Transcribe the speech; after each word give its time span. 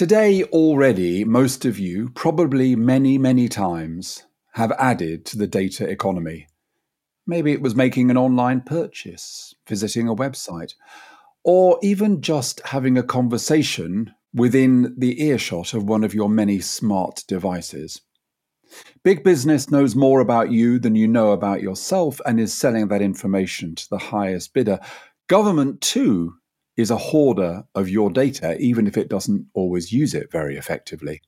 Today, 0.00 0.44
already, 0.44 1.26
most 1.26 1.66
of 1.66 1.78
you, 1.78 2.08
probably 2.08 2.74
many, 2.74 3.18
many 3.18 3.50
times, 3.50 4.24
have 4.54 4.72
added 4.78 5.26
to 5.26 5.36
the 5.36 5.46
data 5.46 5.86
economy. 5.86 6.46
Maybe 7.26 7.52
it 7.52 7.60
was 7.60 7.74
making 7.74 8.10
an 8.10 8.16
online 8.16 8.62
purchase, 8.62 9.54
visiting 9.68 10.08
a 10.08 10.16
website, 10.16 10.72
or 11.44 11.78
even 11.82 12.22
just 12.22 12.62
having 12.64 12.96
a 12.96 13.02
conversation 13.02 14.14
within 14.32 14.94
the 14.96 15.22
earshot 15.22 15.74
of 15.74 15.84
one 15.84 16.02
of 16.02 16.14
your 16.14 16.30
many 16.30 16.60
smart 16.60 17.22
devices. 17.28 18.00
Big 19.04 19.22
business 19.22 19.70
knows 19.70 19.94
more 19.94 20.20
about 20.20 20.50
you 20.50 20.78
than 20.78 20.94
you 20.94 21.08
know 21.08 21.32
about 21.32 21.60
yourself 21.60 22.22
and 22.24 22.40
is 22.40 22.54
selling 22.54 22.88
that 22.88 23.02
information 23.02 23.74
to 23.74 23.86
the 23.90 23.98
highest 23.98 24.54
bidder. 24.54 24.80
Government, 25.26 25.82
too, 25.82 26.39
is 26.80 26.90
a 26.90 26.96
hoarder 26.96 27.64
of 27.74 27.88
your 27.88 28.10
data, 28.10 28.56
even 28.58 28.86
if 28.86 28.96
it 28.96 29.08
doesn't 29.08 29.46
always 29.54 29.92
use 29.92 30.14
it 30.14 30.30
very 30.30 30.56
effectively. 30.56 31.22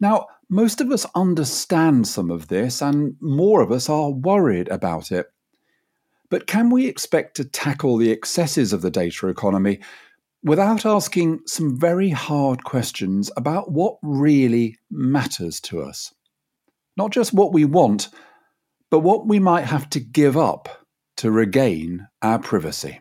Now, 0.00 0.26
most 0.48 0.80
of 0.80 0.90
us 0.90 1.06
understand 1.14 2.06
some 2.06 2.30
of 2.30 2.48
this, 2.48 2.82
and 2.82 3.16
more 3.20 3.62
of 3.62 3.72
us 3.72 3.88
are 3.88 4.10
worried 4.10 4.68
about 4.68 5.12
it. 5.12 5.26
But 6.30 6.46
can 6.46 6.70
we 6.70 6.86
expect 6.86 7.36
to 7.36 7.44
tackle 7.44 7.96
the 7.96 8.10
excesses 8.10 8.72
of 8.72 8.82
the 8.82 8.90
data 8.90 9.28
economy 9.28 9.80
without 10.42 10.84
asking 10.84 11.40
some 11.46 11.78
very 11.78 12.10
hard 12.10 12.64
questions 12.64 13.30
about 13.36 13.70
what 13.70 13.98
really 14.02 14.76
matters 14.90 15.60
to 15.62 15.82
us? 15.82 16.12
Not 16.96 17.12
just 17.12 17.32
what 17.32 17.52
we 17.52 17.64
want, 17.64 18.08
but 18.90 19.00
what 19.00 19.26
we 19.26 19.38
might 19.38 19.64
have 19.64 19.88
to 19.90 20.00
give 20.00 20.36
up 20.36 20.86
to 21.16 21.30
regain 21.30 22.08
our 22.22 22.38
privacy. 22.38 23.00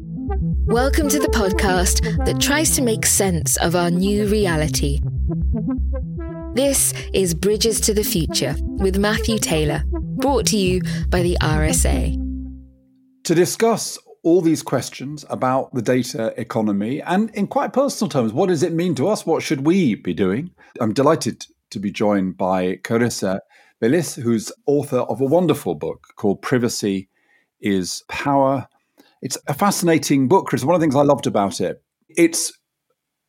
Welcome 0.00 1.08
to 1.08 1.18
the 1.18 1.28
podcast 1.28 2.24
that 2.24 2.40
tries 2.40 2.76
to 2.76 2.82
make 2.82 3.04
sense 3.04 3.56
of 3.56 3.74
our 3.74 3.90
new 3.90 4.28
reality. 4.28 5.00
This 6.54 6.94
is 7.12 7.34
Bridges 7.34 7.80
to 7.80 7.94
the 7.94 8.04
Future 8.04 8.54
with 8.60 8.96
Matthew 8.96 9.38
Taylor, 9.38 9.82
brought 9.88 10.46
to 10.46 10.56
you 10.56 10.82
by 11.08 11.22
the 11.22 11.36
RSA. 11.40 12.16
To 13.24 13.34
discuss 13.34 13.98
all 14.22 14.40
these 14.40 14.62
questions 14.62 15.24
about 15.30 15.74
the 15.74 15.82
data 15.82 16.32
economy 16.36 17.02
and, 17.02 17.30
in 17.30 17.48
quite 17.48 17.72
personal 17.72 18.08
terms, 18.08 18.32
what 18.32 18.50
does 18.50 18.62
it 18.62 18.72
mean 18.72 18.94
to 18.96 19.08
us? 19.08 19.26
What 19.26 19.42
should 19.42 19.66
we 19.66 19.96
be 19.96 20.14
doing? 20.14 20.50
I'm 20.80 20.92
delighted 20.92 21.44
to 21.70 21.80
be 21.80 21.90
joined 21.90 22.36
by 22.36 22.76
Carissa 22.84 23.40
Véliz, 23.82 24.20
who's 24.22 24.52
author 24.66 25.00
of 25.00 25.20
a 25.20 25.24
wonderful 25.26 25.74
book 25.74 26.06
called 26.14 26.40
Privacy 26.42 27.08
is 27.60 28.04
Power 28.08 28.68
it's 29.22 29.38
a 29.46 29.54
fascinating 29.54 30.28
book, 30.28 30.46
Chris. 30.46 30.64
One 30.64 30.74
of 30.74 30.80
the 30.80 30.84
things 30.84 30.96
I 30.96 31.02
loved 31.02 31.26
about 31.26 31.60
it, 31.60 31.82
it's 32.08 32.52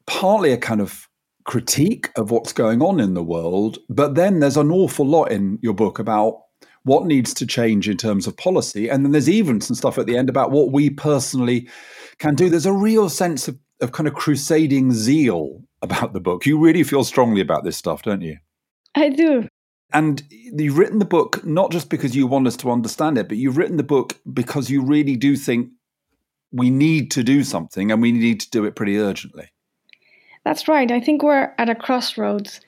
partly 0.07 0.51
a 0.51 0.57
kind 0.57 0.81
of 0.81 1.07
critique 1.45 2.09
of 2.15 2.31
what's 2.31 2.53
going 2.53 2.81
on 2.81 2.99
in 2.99 3.13
the 3.13 3.23
world, 3.23 3.79
but 3.89 4.15
then 4.15 4.39
there's 4.39 4.57
an 4.57 4.71
awful 4.71 5.05
lot 5.05 5.31
in 5.31 5.57
your 5.61 5.73
book 5.73 5.99
about 5.99 6.41
what 6.83 7.05
needs 7.05 7.33
to 7.33 7.45
change 7.45 7.89
in 7.89 7.97
terms 7.97 8.27
of 8.27 8.37
policy. 8.37 8.87
And 8.87 9.03
then 9.03 9.11
there's 9.11 9.29
even 9.29 9.61
some 9.61 9.75
stuff 9.75 9.97
at 9.97 10.05
the 10.05 10.17
end 10.17 10.29
about 10.29 10.51
what 10.51 10.71
we 10.71 10.89
personally 10.89 11.67
can 12.19 12.35
do. 12.35 12.49
There's 12.49 12.65
a 12.65 12.73
real 12.73 13.09
sense 13.09 13.47
of, 13.47 13.57
of 13.81 13.91
kind 13.91 14.07
of 14.07 14.13
crusading 14.13 14.93
zeal 14.93 15.61
about 15.81 16.13
the 16.13 16.19
book. 16.19 16.45
You 16.45 16.59
really 16.59 16.83
feel 16.83 17.03
strongly 17.03 17.41
about 17.41 17.63
this 17.63 17.77
stuff, 17.77 18.03
don't 18.03 18.21
you? 18.21 18.37
I 18.95 19.09
do. 19.09 19.47
And 19.91 20.21
you've 20.29 20.77
written 20.77 20.99
the 20.99 21.05
book 21.05 21.43
not 21.45 21.71
just 21.71 21.89
because 21.89 22.15
you 22.15 22.27
want 22.27 22.47
us 22.47 22.57
to 22.57 22.71
understand 22.71 23.17
it, 23.17 23.27
but 23.27 23.37
you've 23.37 23.57
written 23.57 23.77
the 23.77 23.83
book 23.83 24.19
because 24.31 24.69
you 24.69 24.83
really 24.83 25.15
do 25.15 25.35
think 25.35 25.69
we 26.51 26.69
need 26.69 27.11
to 27.11 27.23
do 27.23 27.43
something 27.43 27.91
and 27.91 28.01
we 28.01 28.11
need 28.11 28.39
to 28.41 28.49
do 28.49 28.65
it 28.65 28.75
pretty 28.75 28.97
urgently. 28.97 29.49
That's 30.45 30.67
right. 30.67 30.91
I 30.91 30.99
think 30.99 31.21
we're 31.21 31.53
at 31.57 31.69
a 31.69 31.75
crossroads 31.75 32.61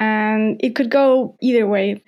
and 0.00 0.60
it 0.62 0.74
could 0.74 0.90
go 0.90 1.36
either 1.40 1.66
way. 1.66 2.02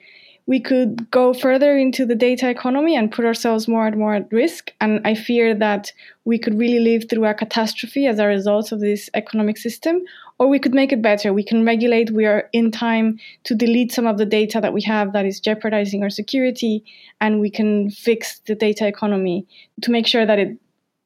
We 0.46 0.58
could 0.58 1.08
go 1.12 1.32
further 1.32 1.76
into 1.76 2.04
the 2.04 2.16
data 2.16 2.48
economy 2.48 2.96
and 2.96 3.12
put 3.12 3.24
ourselves 3.24 3.68
more 3.68 3.86
and 3.86 3.96
more 3.96 4.14
at 4.14 4.32
risk. 4.32 4.72
And 4.80 5.00
I 5.06 5.14
fear 5.14 5.54
that 5.54 5.92
we 6.24 6.38
could 6.38 6.58
really 6.58 6.80
live 6.80 7.08
through 7.08 7.26
a 7.26 7.34
catastrophe 7.34 8.06
as 8.06 8.18
a 8.18 8.26
result 8.26 8.72
of 8.72 8.80
this 8.80 9.08
economic 9.14 9.58
system. 9.58 10.00
Or 10.38 10.48
we 10.48 10.58
could 10.58 10.74
make 10.74 10.92
it 10.92 11.02
better. 11.02 11.32
We 11.32 11.44
can 11.44 11.64
regulate. 11.64 12.10
We 12.10 12.26
are 12.26 12.48
in 12.52 12.72
time 12.72 13.20
to 13.44 13.54
delete 13.54 13.92
some 13.92 14.06
of 14.06 14.18
the 14.18 14.26
data 14.26 14.60
that 14.60 14.72
we 14.72 14.82
have 14.82 15.12
that 15.12 15.26
is 15.26 15.38
jeopardizing 15.38 16.02
our 16.02 16.10
security. 16.10 16.82
And 17.20 17.40
we 17.40 17.50
can 17.50 17.90
fix 17.90 18.40
the 18.40 18.56
data 18.56 18.88
economy 18.88 19.46
to 19.82 19.92
make 19.92 20.08
sure 20.08 20.26
that 20.26 20.40
it 20.40 20.58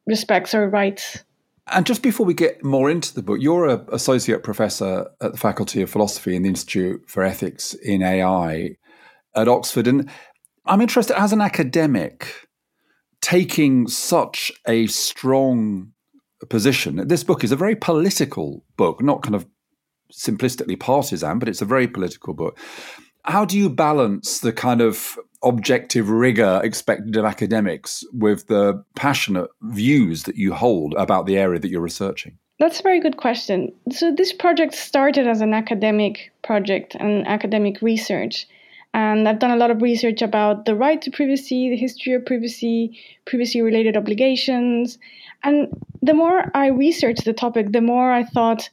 respects 0.07 0.55
our 0.55 0.69
rights. 0.69 1.25
And 1.67 1.87
just 1.87 2.03
before 2.03 2.27
we 2.27 2.35
get 2.35 2.63
more 2.63 2.91
into 2.91 3.15
the 3.15 3.23
book, 3.23 3.39
you're 3.41 3.67
an 3.69 3.87
associate 3.91 4.43
professor 4.43 5.11
at 5.21 5.33
the 5.33 5.39
Faculty 5.39 5.81
of 5.81 5.91
Philosophy 5.91 6.37
in 6.37 6.43
the 6.43 6.51
Institute 6.51 7.03
for 7.07 7.23
Ethics 7.23 7.73
in 7.75 8.03
AI 8.03 8.77
at 9.35 9.49
Oxford. 9.49 9.87
And 9.87 10.11
I'm 10.67 10.83
interested 10.83 11.19
as 11.19 11.33
an 11.33 11.41
academic 11.41 12.49
taking 13.23 13.89
such 13.89 14.53
a 14.69 14.87
strong 14.89 15.93
position. 16.51 17.09
This 17.09 17.25
book 17.25 17.43
is 17.43 17.53
a 17.53 17.57
very 17.57 17.75
political 17.75 18.63
book, 18.77 19.03
not 19.03 19.23
kind 19.23 19.35
of 19.35 19.47
simplistically 20.13 20.79
partisan, 20.79 21.39
but 21.39 21.49
it's 21.49 21.63
a 21.63 21.67
very 21.67 21.89
political 21.89 22.35
book. 22.35 22.59
How 23.25 23.47
do 23.47 23.59
you 23.59 23.71
balance 23.71 24.41
the 24.41 24.53
kind 24.53 24.83
of 24.83 25.19
objective 25.45 26.09
rigor 26.09 26.61
expected 26.65 27.17
of 27.17 27.25
academics 27.25 28.05
with 28.13 28.47
the 28.47 28.83
passionate 28.97 29.51
views 29.63 30.25
that 30.25 30.37
you 30.37 30.55
hold 30.55 30.95
about 30.95 31.27
the 31.27 31.37
area 31.37 31.61
that 31.61 31.69
you're 31.69 31.81
researching? 31.81 32.39
That's 32.59 32.81
a 32.81 32.83
very 32.83 33.01
good 33.01 33.17
question. 33.17 33.73
So, 33.91 34.13
this 34.13 34.33
project 34.33 34.75
started 34.75 35.27
as 35.27 35.41
an 35.41 35.55
academic 35.55 36.33
project 36.43 36.95
and 36.95 37.27
academic 37.27 37.83
research. 37.83 38.47
And 38.95 39.29
I've 39.29 39.41
done 39.41 39.51
a 39.51 39.57
lot 39.57 39.73
of 39.73 39.83
research 39.83 40.23
about 40.23 40.67
the 40.67 40.77
right 40.77 41.03
to 41.03 41.11
privacy, 41.11 41.69
the 41.69 41.77
history 41.77 42.15
of 42.15 42.25
privacy, 42.25 42.97
privacy 43.27 43.61
related 43.61 43.97
obligations. 43.97 44.99
And 45.43 45.67
the 46.01 46.15
more 46.15 46.49
I 46.55 46.69
researched 46.69 47.25
the 47.25 47.33
topic, 47.33 47.73
the 47.73 47.81
more 47.81 48.13
I 48.13 48.23
thought 48.23 48.71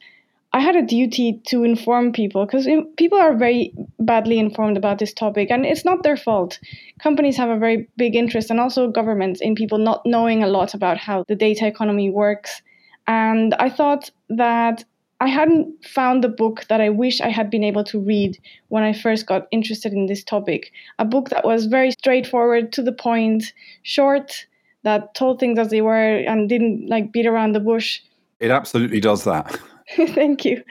I 0.53 0.59
had 0.59 0.75
a 0.75 0.81
duty 0.81 1.41
to 1.47 1.63
inform 1.63 2.11
people 2.11 2.45
because 2.45 2.67
people 2.97 3.17
are 3.17 3.33
very 3.33 3.73
badly 3.99 4.37
informed 4.37 4.75
about 4.75 4.99
this 4.99 5.13
topic, 5.13 5.49
and 5.49 5.65
it's 5.65 5.85
not 5.85 6.03
their 6.03 6.17
fault. 6.17 6.59
Companies 6.99 7.37
have 7.37 7.49
a 7.49 7.57
very 7.57 7.87
big 7.95 8.15
interest, 8.15 8.49
and 8.49 8.59
also 8.59 8.89
governments, 8.89 9.39
in 9.39 9.55
people 9.55 9.77
not 9.77 10.05
knowing 10.05 10.43
a 10.43 10.47
lot 10.47 10.73
about 10.73 10.97
how 10.97 11.23
the 11.29 11.35
data 11.35 11.65
economy 11.65 12.09
works. 12.09 12.61
And 13.07 13.53
I 13.55 13.69
thought 13.69 14.09
that 14.29 14.83
I 15.21 15.27
hadn't 15.27 15.85
found 15.85 16.21
the 16.21 16.29
book 16.29 16.65
that 16.67 16.81
I 16.81 16.89
wish 16.89 17.21
I 17.21 17.29
had 17.29 17.49
been 17.49 17.63
able 17.63 17.85
to 17.85 17.99
read 17.99 18.37
when 18.67 18.83
I 18.83 18.91
first 18.91 19.27
got 19.27 19.47
interested 19.51 19.93
in 19.93 20.07
this 20.07 20.23
topic. 20.23 20.71
A 20.99 21.05
book 21.05 21.29
that 21.29 21.45
was 21.45 21.67
very 21.67 21.91
straightforward, 21.91 22.73
to 22.73 22.81
the 22.81 22.91
point, 22.91 23.53
short, 23.83 24.47
that 24.83 25.15
told 25.15 25.39
things 25.39 25.59
as 25.59 25.69
they 25.69 25.81
were, 25.81 26.17
and 26.17 26.49
didn't 26.49 26.89
like 26.89 27.13
beat 27.13 27.25
around 27.25 27.53
the 27.53 27.61
bush. 27.61 28.01
It 28.41 28.51
absolutely 28.51 28.99
does 28.99 29.23
that. 29.23 29.57
Thank 30.07 30.45
you. 30.45 30.63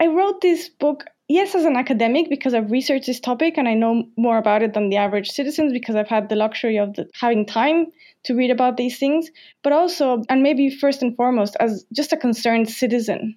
I 0.00 0.08
wrote 0.08 0.40
this 0.40 0.68
book, 0.68 1.04
yes, 1.28 1.54
as 1.54 1.64
an 1.64 1.76
academic 1.76 2.28
because 2.28 2.54
I've 2.54 2.70
researched 2.70 3.06
this 3.06 3.20
topic 3.20 3.56
and 3.56 3.68
I 3.68 3.74
know 3.74 4.04
more 4.16 4.38
about 4.38 4.62
it 4.62 4.74
than 4.74 4.90
the 4.90 4.96
average 4.96 5.30
citizens 5.30 5.72
because 5.72 5.94
I've 5.94 6.08
had 6.08 6.28
the 6.28 6.36
luxury 6.36 6.78
of 6.78 6.94
the, 6.94 7.08
having 7.14 7.46
time 7.46 7.86
to 8.24 8.34
read 8.34 8.50
about 8.50 8.76
these 8.76 8.98
things, 8.98 9.30
but 9.62 9.72
also, 9.72 10.22
and 10.28 10.42
maybe 10.42 10.70
first 10.70 11.02
and 11.02 11.14
foremost, 11.16 11.56
as 11.60 11.84
just 11.92 12.12
a 12.12 12.16
concerned 12.16 12.68
citizen. 12.68 13.36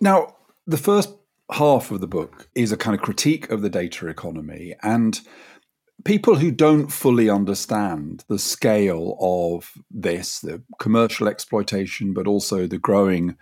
Now, 0.00 0.36
the 0.66 0.76
first 0.76 1.14
half 1.50 1.90
of 1.90 2.00
the 2.00 2.06
book 2.06 2.48
is 2.54 2.72
a 2.72 2.76
kind 2.76 2.94
of 2.94 3.00
critique 3.00 3.50
of 3.50 3.62
the 3.62 3.70
data 3.70 4.06
economy 4.08 4.74
and 4.82 5.20
people 6.04 6.36
who 6.36 6.50
don't 6.50 6.88
fully 6.88 7.28
understand 7.28 8.24
the 8.28 8.38
scale 8.38 9.16
of 9.20 9.72
this, 9.90 10.40
the 10.40 10.62
commercial 10.78 11.26
exploitation, 11.26 12.12
but 12.12 12.26
also 12.26 12.66
the 12.66 12.78
growing 12.78 13.36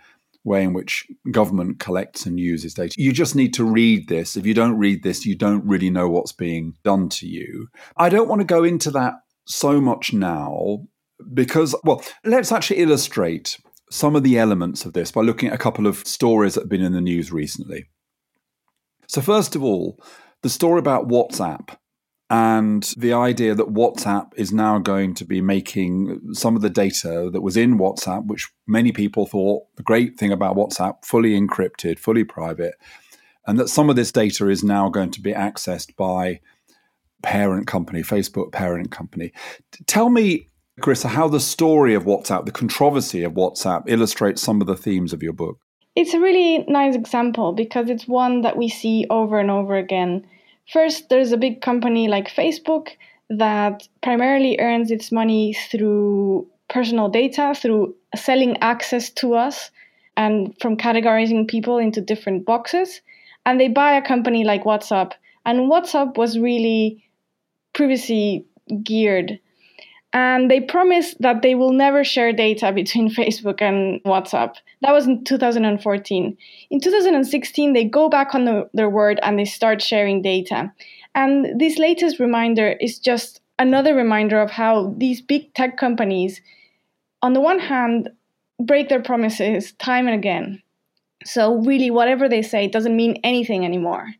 way 0.47 0.63
in 0.63 0.73
which 0.73 1.05
government 1.31 1.79
collects 1.79 2.25
and 2.25 2.39
uses 2.39 2.73
data. 2.73 2.95
You 2.97 3.11
just 3.11 3.35
need 3.35 3.53
to 3.55 3.63
read 3.63 4.07
this. 4.07 4.37
If 4.37 4.45
you 4.45 4.53
don't 4.53 4.77
read 4.77 5.03
this, 5.03 5.25
you 5.25 5.35
don't 5.35 5.65
really 5.65 5.89
know 5.89 6.09
what's 6.09 6.31
being 6.31 6.73
done 6.83 7.09
to 7.09 7.27
you. 7.27 7.67
I 7.97 8.09
don't 8.09 8.29
want 8.29 8.41
to 8.41 8.45
go 8.45 8.63
into 8.63 8.89
that 8.91 9.15
so 9.45 9.79
much 9.79 10.13
now 10.13 10.87
because, 11.33 11.75
well, 11.83 12.03
let's 12.23 12.51
actually 12.51 12.79
illustrate 12.79 13.59
some 13.91 14.15
of 14.15 14.23
the 14.23 14.37
elements 14.37 14.85
of 14.85 14.93
this 14.93 15.11
by 15.11 15.21
looking 15.21 15.49
at 15.49 15.55
a 15.55 15.59
couple 15.59 15.85
of 15.85 16.07
stories 16.07 16.53
that 16.53 16.61
have 16.61 16.69
been 16.69 16.81
in 16.81 16.93
the 16.93 17.01
news 17.01 17.31
recently. 17.31 17.85
So, 19.07 19.21
first 19.21 19.55
of 19.55 19.63
all, 19.63 19.99
the 20.43 20.49
story 20.49 20.79
about 20.79 21.07
WhatsApp 21.07 21.75
and 22.29 22.83
the 22.97 23.13
idea 23.13 23.55
that 23.55 23.73
WhatsApp 23.73 24.31
is 24.35 24.51
now 24.51 24.79
going 24.79 25.13
to 25.15 25.25
be 25.25 25.39
making 25.39 26.33
some 26.33 26.55
of 26.55 26.61
the 26.61 26.69
data 26.69 27.29
that 27.31 27.41
was 27.41 27.55
in 27.55 27.77
WhatsApp, 27.77 28.27
which 28.27 28.49
many 28.67 28.91
people 28.91 29.25
thought 29.25 29.63
the 29.77 29.83
great 29.83 30.17
thing 30.17 30.31
about 30.31 30.57
WhatsApp, 30.57 31.05
fully 31.05 31.39
encrypted, 31.39 31.99
fully 31.99 32.25
private, 32.25 32.75
and 33.45 33.57
that 33.57 33.69
some 33.69 33.89
of 33.89 33.95
this 33.95 34.11
data 34.11 34.49
is 34.49 34.63
now 34.63 34.89
going 34.89 35.11
to 35.11 35.21
be 35.21 35.31
accessed 35.31 35.95
by 35.95 36.41
parent 37.23 37.65
company, 37.65 38.01
Facebook 38.01 38.51
parent 38.51 38.91
company. 38.91 39.31
Tell 39.85 40.09
me, 40.09 40.49
Chris, 40.81 41.03
how 41.03 41.29
the 41.29 41.39
story 41.39 41.93
of 41.93 42.03
WhatsApp, 42.03 42.45
the 42.45 42.51
controversy 42.51 43.23
of 43.23 43.33
WhatsApp, 43.33 43.83
illustrates 43.87 44.41
some 44.41 44.59
of 44.59 44.67
the 44.67 44.75
themes 44.75 45.13
of 45.13 45.23
your 45.23 45.33
book. 45.33 45.59
It's 45.95 46.13
a 46.13 46.19
really 46.19 46.65
nice 46.67 46.93
example 46.93 47.53
because 47.53 47.89
it's 47.89 48.07
one 48.07 48.41
that 48.41 48.57
we 48.57 48.69
see 48.69 49.07
over 49.09 49.39
and 49.39 49.49
over 49.49 49.75
again. 49.75 50.27
First, 50.71 51.09
there's 51.09 51.31
a 51.31 51.37
big 51.37 51.61
company 51.61 52.07
like 52.07 52.27
Facebook 52.27 52.89
that 53.29 53.87
primarily 54.01 54.59
earns 54.59 54.91
its 54.91 55.11
money 55.11 55.53
through 55.53 56.47
personal 56.69 57.09
data, 57.09 57.53
through 57.55 57.95
selling 58.15 58.57
access 58.57 59.09
to 59.11 59.33
us 59.35 59.71
and 60.17 60.53
from 60.61 60.75
categorizing 60.75 61.47
people 61.47 61.77
into 61.77 62.01
different 62.01 62.45
boxes. 62.45 63.01
And 63.45 63.59
they 63.59 63.69
buy 63.69 63.93
a 63.93 64.01
company 64.01 64.43
like 64.43 64.63
WhatsApp. 64.63 65.13
And 65.45 65.71
WhatsApp 65.71 66.17
was 66.17 66.37
really 66.37 67.03
privacy 67.73 68.45
geared. 68.83 69.39
And 70.13 70.49
they 70.49 70.61
promised 70.61 71.21
that 71.21 71.41
they 71.41 71.53
will 71.53 71.73
never 71.73 72.03
share 72.03 72.31
data 72.31 72.71
between 72.71 73.09
Facebook 73.13 73.61
and 73.61 74.01
WhatsApp. 74.03 74.55
That 74.81 74.93
was 74.93 75.05
in 75.05 75.23
2014. 75.23 76.37
In 76.69 76.79
2016, 76.79 77.73
they 77.73 77.83
go 77.83 78.09
back 78.09 78.33
on 78.33 78.45
the, 78.45 78.69
their 78.73 78.89
word 78.89 79.19
and 79.23 79.37
they 79.37 79.45
start 79.45 79.81
sharing 79.81 80.21
data. 80.21 80.71
And 81.13 81.59
this 81.59 81.77
latest 81.77 82.19
reminder 82.19 82.75
is 82.79 82.99
just 82.99 83.41
another 83.59 83.95
reminder 83.95 84.39
of 84.39 84.51
how 84.51 84.93
these 84.97 85.21
big 85.21 85.53
tech 85.53 85.77
companies, 85.77 86.41
on 87.21 87.33
the 87.33 87.41
one 87.41 87.59
hand, 87.59 88.09
break 88.59 88.89
their 88.89 89.01
promises 89.01 89.73
time 89.73 90.07
and 90.07 90.15
again. 90.15 90.61
So, 91.25 91.55
really, 91.55 91.91
whatever 91.91 92.29
they 92.29 92.41
say 92.41 92.67
doesn't 92.67 92.95
mean 92.95 93.19
anything 93.23 93.65
anymore. 93.65 94.13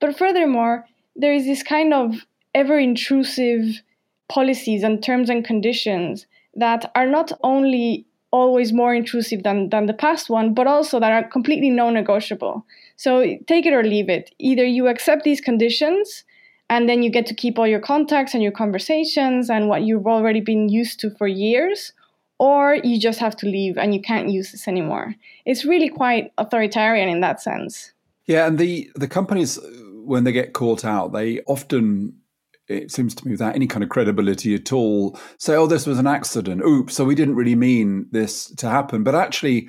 But 0.00 0.18
furthermore, 0.18 0.86
there 1.14 1.32
is 1.32 1.44
this 1.44 1.62
kind 1.62 1.94
of 1.94 2.14
ever 2.54 2.78
intrusive 2.78 3.82
policies 4.28 4.82
and 4.82 5.02
terms 5.02 5.30
and 5.30 5.44
conditions 5.44 6.26
that 6.54 6.90
are 6.94 7.06
not 7.06 7.32
only 7.42 8.06
always 8.30 8.72
more 8.72 8.94
intrusive 8.94 9.44
than, 9.44 9.70
than 9.70 9.86
the 9.86 9.94
past 9.94 10.28
one, 10.28 10.54
but 10.54 10.66
also 10.66 10.98
that 10.98 11.12
are 11.12 11.28
completely 11.28 11.70
non 11.70 11.94
negotiable. 11.94 12.66
So 12.96 13.36
take 13.46 13.66
it 13.66 13.72
or 13.72 13.84
leave 13.84 14.08
it. 14.08 14.34
Either 14.38 14.64
you 14.64 14.88
accept 14.88 15.24
these 15.24 15.40
conditions 15.40 16.24
and 16.68 16.88
then 16.88 17.02
you 17.02 17.10
get 17.10 17.26
to 17.26 17.34
keep 17.34 17.58
all 17.58 17.66
your 17.66 17.80
contacts 17.80 18.34
and 18.34 18.42
your 18.42 18.52
conversations 18.52 19.50
and 19.50 19.68
what 19.68 19.82
you've 19.82 20.06
already 20.06 20.40
been 20.40 20.68
used 20.68 20.98
to 21.00 21.10
for 21.10 21.28
years, 21.28 21.92
or 22.38 22.76
you 22.82 22.98
just 22.98 23.20
have 23.20 23.36
to 23.36 23.46
leave 23.46 23.76
and 23.76 23.94
you 23.94 24.00
can't 24.00 24.30
use 24.30 24.50
this 24.50 24.66
anymore. 24.66 25.14
It's 25.44 25.64
really 25.64 25.88
quite 25.88 26.32
authoritarian 26.38 27.08
in 27.08 27.20
that 27.20 27.40
sense. 27.40 27.92
Yeah, 28.26 28.46
and 28.46 28.58
the 28.58 28.90
the 28.96 29.06
companies 29.06 29.58
when 30.04 30.24
they 30.24 30.32
get 30.32 30.54
caught 30.54 30.84
out, 30.84 31.12
they 31.12 31.40
often 31.42 32.16
it 32.68 32.90
seems 32.90 33.14
to 33.14 33.24
me 33.26 33.32
without 33.32 33.54
any 33.54 33.66
kind 33.66 33.82
of 33.82 33.90
credibility 33.90 34.54
at 34.54 34.72
all 34.72 35.18
say 35.38 35.54
oh 35.54 35.66
this 35.66 35.86
was 35.86 35.98
an 35.98 36.06
accident 36.06 36.62
oops 36.66 36.94
so 36.94 37.04
we 37.04 37.14
didn't 37.14 37.36
really 37.36 37.54
mean 37.54 38.06
this 38.10 38.50
to 38.54 38.68
happen 38.68 39.02
but 39.02 39.14
actually 39.14 39.68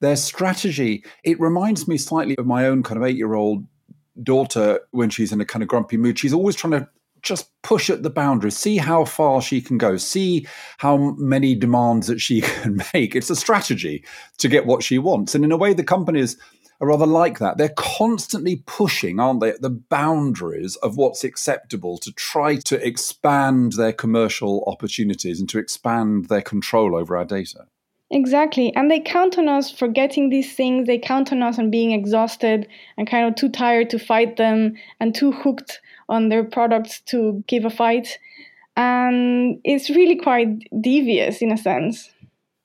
their 0.00 0.16
strategy 0.16 1.04
it 1.24 1.38
reminds 1.40 1.86
me 1.86 1.96
slightly 1.98 2.34
of 2.38 2.46
my 2.46 2.66
own 2.66 2.82
kind 2.82 2.96
of 2.96 3.06
8 3.06 3.16
year 3.16 3.34
old 3.34 3.66
daughter 4.22 4.80
when 4.90 5.10
she's 5.10 5.32
in 5.32 5.40
a 5.40 5.44
kind 5.44 5.62
of 5.62 5.68
grumpy 5.68 5.96
mood 5.96 6.18
she's 6.18 6.32
always 6.32 6.56
trying 6.56 6.72
to 6.72 6.88
just 7.22 7.50
push 7.62 7.90
at 7.90 8.02
the 8.02 8.10
boundaries, 8.10 8.56
see 8.56 8.76
how 8.76 9.04
far 9.04 9.42
she 9.42 9.60
can 9.60 9.78
go, 9.78 9.96
see 9.96 10.46
how 10.78 11.14
many 11.18 11.54
demands 11.54 12.06
that 12.06 12.20
she 12.20 12.40
can 12.40 12.82
make. 12.94 13.14
It's 13.14 13.30
a 13.30 13.36
strategy 13.36 14.04
to 14.38 14.48
get 14.48 14.66
what 14.66 14.82
she 14.82 14.98
wants. 14.98 15.34
And 15.34 15.44
in 15.44 15.52
a 15.52 15.56
way, 15.56 15.72
the 15.72 15.84
companies 15.84 16.36
are 16.80 16.88
rather 16.88 17.06
like 17.06 17.38
that. 17.38 17.58
They're 17.58 17.74
constantly 17.76 18.62
pushing, 18.66 19.20
aren't 19.20 19.40
they, 19.40 19.50
at 19.50 19.62
the 19.62 19.70
boundaries 19.70 20.76
of 20.76 20.96
what's 20.96 21.24
acceptable 21.24 21.98
to 21.98 22.12
try 22.12 22.56
to 22.56 22.86
expand 22.86 23.72
their 23.72 23.92
commercial 23.92 24.64
opportunities 24.66 25.40
and 25.40 25.48
to 25.50 25.58
expand 25.58 26.26
their 26.26 26.42
control 26.42 26.96
over 26.96 27.16
our 27.16 27.24
data. 27.24 27.66
Exactly. 28.10 28.74
And 28.74 28.90
they 28.90 28.98
count 28.98 29.38
on 29.38 29.48
us 29.48 29.70
for 29.70 29.86
getting 29.86 30.30
these 30.30 30.54
things. 30.54 30.86
They 30.86 30.98
count 30.98 31.30
on 31.32 31.42
us 31.42 31.58
on 31.58 31.70
being 31.70 31.92
exhausted 31.92 32.66
and 32.96 33.08
kind 33.08 33.28
of 33.28 33.36
too 33.36 33.48
tired 33.48 33.88
to 33.90 33.98
fight 33.98 34.36
them 34.36 34.74
and 34.98 35.14
too 35.14 35.30
hooked 35.30 35.80
on 36.08 36.28
their 36.28 36.42
products 36.42 37.00
to 37.02 37.44
give 37.46 37.64
a 37.64 37.70
fight. 37.70 38.18
And 38.76 39.60
it's 39.62 39.90
really 39.90 40.16
quite 40.16 40.48
devious 40.80 41.40
in 41.40 41.52
a 41.52 41.56
sense. 41.56 42.10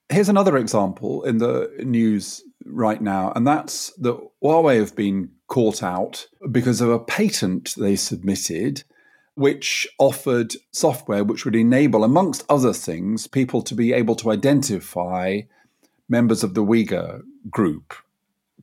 Here's 0.09 0.29
another 0.29 0.57
example 0.57 1.23
in 1.25 1.38
the 1.38 1.69
news 1.83 2.44
right 2.65 3.01
now, 3.01 3.31
and 3.35 3.45
that's 3.45 3.91
that 3.97 4.17
Huawei 4.44 4.79
have 4.79 4.95
been 4.95 5.31
caught 5.47 5.83
out 5.83 6.27
because 6.51 6.81
of 6.81 6.89
a 6.89 7.00
patent 7.00 7.75
they 7.77 7.95
submitted 7.95 8.83
which 9.35 9.85
offered 10.00 10.56
software 10.71 11.23
which 11.23 11.45
would 11.45 11.56
enable, 11.56 12.03
amongst 12.03 12.45
other 12.50 12.73
things, 12.73 13.27
people 13.27 13.62
to 13.62 13.75
be 13.75 13.94
able 13.94 14.15
to 14.15 14.31
identify 14.31 15.41
members 16.07 16.44
of 16.44 16.53
the 16.53 16.63
Uyghur 16.63 17.21
group. 17.50 17.94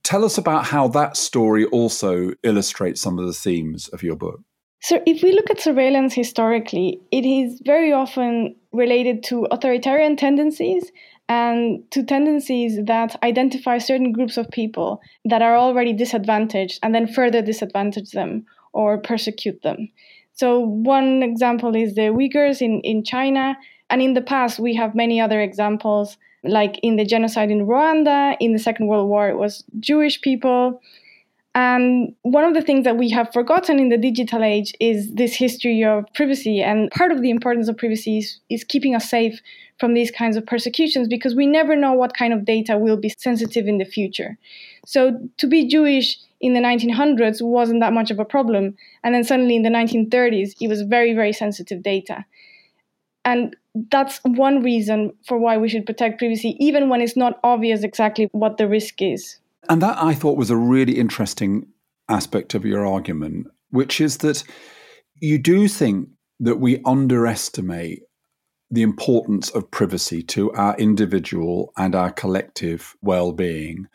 Tell 0.02 0.25
us 0.25 0.38
about 0.38 0.64
how 0.64 0.88
that 0.88 1.16
story 1.16 1.66
also 1.66 2.32
illustrates 2.43 3.00
some 3.00 3.19
of 3.19 3.26
the 3.26 3.32
themes 3.32 3.88
of 3.88 4.02
your 4.02 4.16
book. 4.16 4.40
So, 4.81 5.00
if 5.06 5.22
we 5.22 5.32
look 5.32 5.49
at 5.49 5.60
surveillance 5.60 6.12
historically, 6.12 7.00
it 7.12 7.25
is 7.25 7.60
very 7.64 7.93
often 7.93 8.56
related 8.72 9.22
to 9.25 9.46
authoritarian 9.52 10.16
tendencies 10.16 10.90
and 11.28 11.82
to 11.92 12.02
tendencies 12.02 12.78
that 12.84 13.16
identify 13.22 13.78
certain 13.78 14.12
groups 14.12 14.36
of 14.36 14.50
people 14.50 15.00
that 15.24 15.42
are 15.42 15.56
already 15.56 15.92
disadvantaged 15.92 16.78
and 16.82 16.94
then 16.94 17.06
further 17.06 17.40
disadvantage 17.40 18.10
them 18.10 18.44
or 18.72 18.98
persecute 18.98 19.62
them. 19.62 19.88
So, 20.34 20.60
one 20.60 21.22
example 21.22 21.76
is 21.76 21.94
the 21.94 22.12
Uyghurs 22.12 22.60
in, 22.60 22.80
in 22.80 23.04
China. 23.04 23.56
And 23.90 24.00
in 24.00 24.14
the 24.14 24.22
past, 24.22 24.58
we 24.58 24.74
have 24.74 24.94
many 24.94 25.20
other 25.20 25.40
examples, 25.40 26.16
like 26.44 26.78
in 26.82 26.96
the 26.96 27.04
genocide 27.04 27.50
in 27.50 27.66
Rwanda, 27.66 28.36
in 28.40 28.52
the 28.52 28.58
Second 28.58 28.86
World 28.86 29.08
War, 29.08 29.28
it 29.28 29.36
was 29.36 29.62
Jewish 29.80 30.20
people. 30.22 30.80
And 31.54 32.14
one 32.22 32.44
of 32.44 32.54
the 32.54 32.62
things 32.62 32.84
that 32.84 32.96
we 32.96 33.10
have 33.10 33.30
forgotten 33.32 33.78
in 33.78 33.90
the 33.90 33.98
digital 33.98 34.42
age 34.42 34.72
is 34.80 35.12
this 35.12 35.34
history 35.34 35.84
of 35.84 36.06
privacy. 36.14 36.62
And 36.62 36.90
part 36.90 37.12
of 37.12 37.20
the 37.20 37.28
importance 37.28 37.68
of 37.68 37.76
privacy 37.76 38.18
is, 38.18 38.40
is, 38.48 38.64
keeping 38.64 38.94
us 38.94 39.10
safe 39.10 39.38
from 39.82 39.94
these 39.94 40.12
kinds 40.12 40.37
of 40.37 40.46
persecutions 40.46 41.08
because 41.08 41.34
we 41.34 41.44
never 41.44 41.75
know 41.75 41.93
what 41.93 42.17
kind 42.17 42.32
of 42.32 42.44
data 42.44 42.79
will 42.79 42.96
be 42.96 43.12
sensitive 43.19 43.67
in 43.67 43.79
the 43.79 43.84
future. 43.84 44.38
So 44.87 45.19
to 45.38 45.49
be 45.49 45.67
Jewish 45.67 46.17
in 46.40 46.55
the 46.55 46.61
1900s 46.61 47.43
wasn't 47.43 47.81
that 47.81 47.93
much 47.93 48.12
of 48.12 48.20
a 48.20 48.25
problem. 48.25 48.76
And 49.02 49.12
then 49.12 49.25
suddenly 49.25 49.56
in 49.56 49.64
the 49.64 49.70
1930s, 49.70 50.52
it 50.61 50.69
was 50.69 50.82
very, 50.82 51.14
very 51.14 51.32
sensitive 51.32 51.82
data. 51.82 52.25
And 53.25 53.56
that's 53.90 54.20
one 54.23 54.62
reason 54.62 55.14
for 55.26 55.37
why 55.37 55.58
we 55.58 55.69
should 55.69 55.85
protect 55.85 56.20
privacy, 56.20 56.56
even 56.61 56.88
when 56.88 57.00
it's 57.00 57.17
not 57.17 57.40
obvious 57.43 57.82
exactly 57.82 58.28
what 58.31 58.58
the 58.58 58.69
risk 58.69 59.02
is. 59.02 59.37
And 59.69 59.82
that 59.82 60.00
I 60.00 60.14
thought 60.14 60.37
was 60.37 60.50
a 60.50 60.56
really 60.56 60.96
interesting 60.96 61.67
aspect 62.09 62.54
of 62.54 62.64
your 62.64 62.87
argument, 62.87 63.49
which 63.71 64.00
is 64.00 64.18
that 64.18 64.45
you 65.16 65.38
do 65.38 65.66
think 65.66 66.09
that 66.38 66.61
we 66.61 66.80
underestimate 66.85 68.04
the 68.73 68.83
importance 68.83 69.50
of 69.50 69.71
privacy 69.71 70.23
to 70.23 70.50
our 70.52 70.75
individual 70.79 71.73
and 71.76 71.95
our 71.95 72.11
collective 72.11 72.97
well 73.02 73.31
being. 73.33 73.87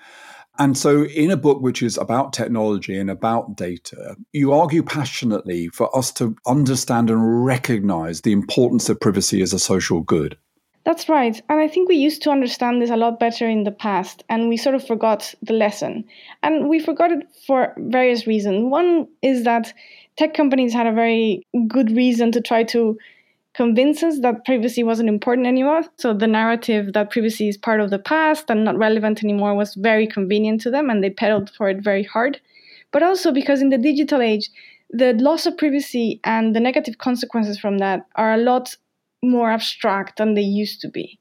And 0.60 0.78
so, 0.78 1.04
in 1.06 1.30
a 1.30 1.38
book 1.38 1.62
which 1.62 1.84
is 1.84 1.98
about 1.98 2.34
technology 2.34 2.98
and 2.98 3.12
about 3.12 3.56
data, 3.56 4.16
you 4.34 4.54
argue 4.54 4.84
passionately 4.84 5.68
for 5.70 5.96
us 5.96 6.12
to 6.14 6.36
understand 6.48 7.10
and 7.10 7.46
recognize 7.46 8.22
the 8.22 8.32
importance 8.32 8.90
of 8.90 9.00
privacy 9.00 9.42
as 9.42 9.54
a 9.54 9.60
social 9.60 10.02
good. 10.02 10.38
That's 10.84 11.10
right. 11.10 11.40
And 11.50 11.60
I 11.60 11.68
think 11.68 11.90
we 11.90 11.96
used 11.96 12.22
to 12.22 12.32
understand 12.32 12.82
this 12.82 12.90
a 12.90 12.96
lot 12.96 13.20
better 13.20 13.48
in 13.48 13.66
the 13.66 13.72
past, 13.72 14.24
and 14.30 14.48
we 14.48 14.58
sort 14.58 14.74
of 14.74 14.88
forgot 14.88 15.34
the 15.42 15.54
lesson. 15.54 16.06
And 16.44 16.70
we 16.70 16.80
forgot 16.80 17.12
it 17.12 17.28
for 17.46 17.74
various 17.78 18.26
reasons. 18.26 18.72
One 18.72 19.08
is 19.22 19.44
that 19.44 19.74
tech 20.18 20.34
companies 20.34 20.74
had 20.74 20.88
a 20.88 20.94
very 20.94 21.44
good 21.68 21.92
reason 21.92 22.32
to 22.32 22.42
try 22.42 22.64
to 22.64 22.98
convince 23.58 24.04
us 24.04 24.20
that 24.20 24.46
privacy 24.46 24.84
wasn't 24.84 25.10
important 25.10 25.48
anymore. 25.48 25.82
So 25.98 26.14
the 26.14 26.28
narrative 26.28 26.94
that 26.94 27.10
privacy 27.10 27.50
is 27.50 27.58
part 27.58 27.82
of 27.82 27.90
the 27.90 28.00
past 28.00 28.52
and 28.52 28.64
not 28.64 28.78
relevant 28.78 29.24
anymore 29.24 29.56
was 29.56 29.74
very 29.74 30.06
convenient 30.06 30.62
to 30.62 30.70
them, 30.70 30.92
and 30.92 31.04
they 31.04 31.10
pedaled 31.10 31.50
for 31.50 31.68
it 31.68 31.84
very 31.84 32.04
hard. 32.04 32.40
But 32.92 33.02
also 33.02 33.32
because 33.32 33.62
in 33.62 33.70
the 33.70 33.78
digital 33.80 34.22
age, 34.22 34.50
the 34.92 35.14
loss 35.14 35.48
of 35.48 35.58
privacy 35.58 36.22
and 36.24 36.56
the 36.56 36.60
negative 36.60 37.00
consequences 37.00 37.60
from 37.60 37.80
that 37.80 38.06
are 38.16 38.34
a 38.34 38.38
lot 38.38 38.78
more 39.24 39.50
abstract 39.50 40.18
than 40.18 40.36
they 40.36 40.42
used 40.42 40.80
to 40.82 40.88
be. 40.88 41.20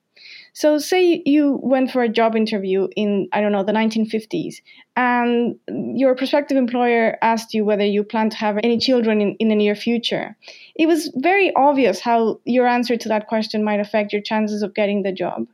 So, 0.57 0.79
say 0.79 1.23
you 1.27 1.61
went 1.63 1.91
for 1.91 2.03
a 2.03 2.09
job 2.09 2.35
interview 2.35 2.89
in, 2.97 3.29
I 3.31 3.43
don't 3.43 3.53
know, 3.53 3.63
the 3.63 3.75
1950s, 3.75 4.55
and 4.97 5.57
your 5.69 6.15
prospective 6.15 6.57
employer 6.57 7.19
asked 7.21 7.53
you 7.53 7.63
whether 7.63 7.85
you 7.85 8.03
plan 8.03 8.31
to 8.31 8.39
have 8.39 8.57
any 8.63 8.79
children 8.79 9.21
in, 9.21 9.35
in 9.35 9.49
the 9.49 9.55
near 9.55 9.75
future. 9.75 10.35
It 10.75 10.87
was 10.87 11.13
very 11.17 11.55
obvious 11.57 12.01
how 12.01 12.41
your 12.47 12.67
answer 12.67 12.97
to 12.97 13.09
that 13.11 13.27
question 13.27 13.65
might 13.65 13.81
affect 13.81 14.15
your 14.15 14.23
chances 14.23 14.63
of 14.63 14.73
getting 14.73 15.03
the 15.03 15.13
job. 15.13 15.47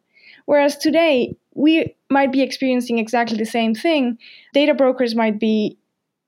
Whereas 0.44 0.76
today, 0.76 1.34
we 1.54 1.96
might 2.08 2.30
be 2.30 2.42
experiencing 2.42 2.98
exactly 2.98 3.36
the 3.36 3.44
same 3.44 3.74
thing. 3.74 4.18
Data 4.54 4.72
brokers 4.72 5.16
might 5.16 5.40
be 5.40 5.76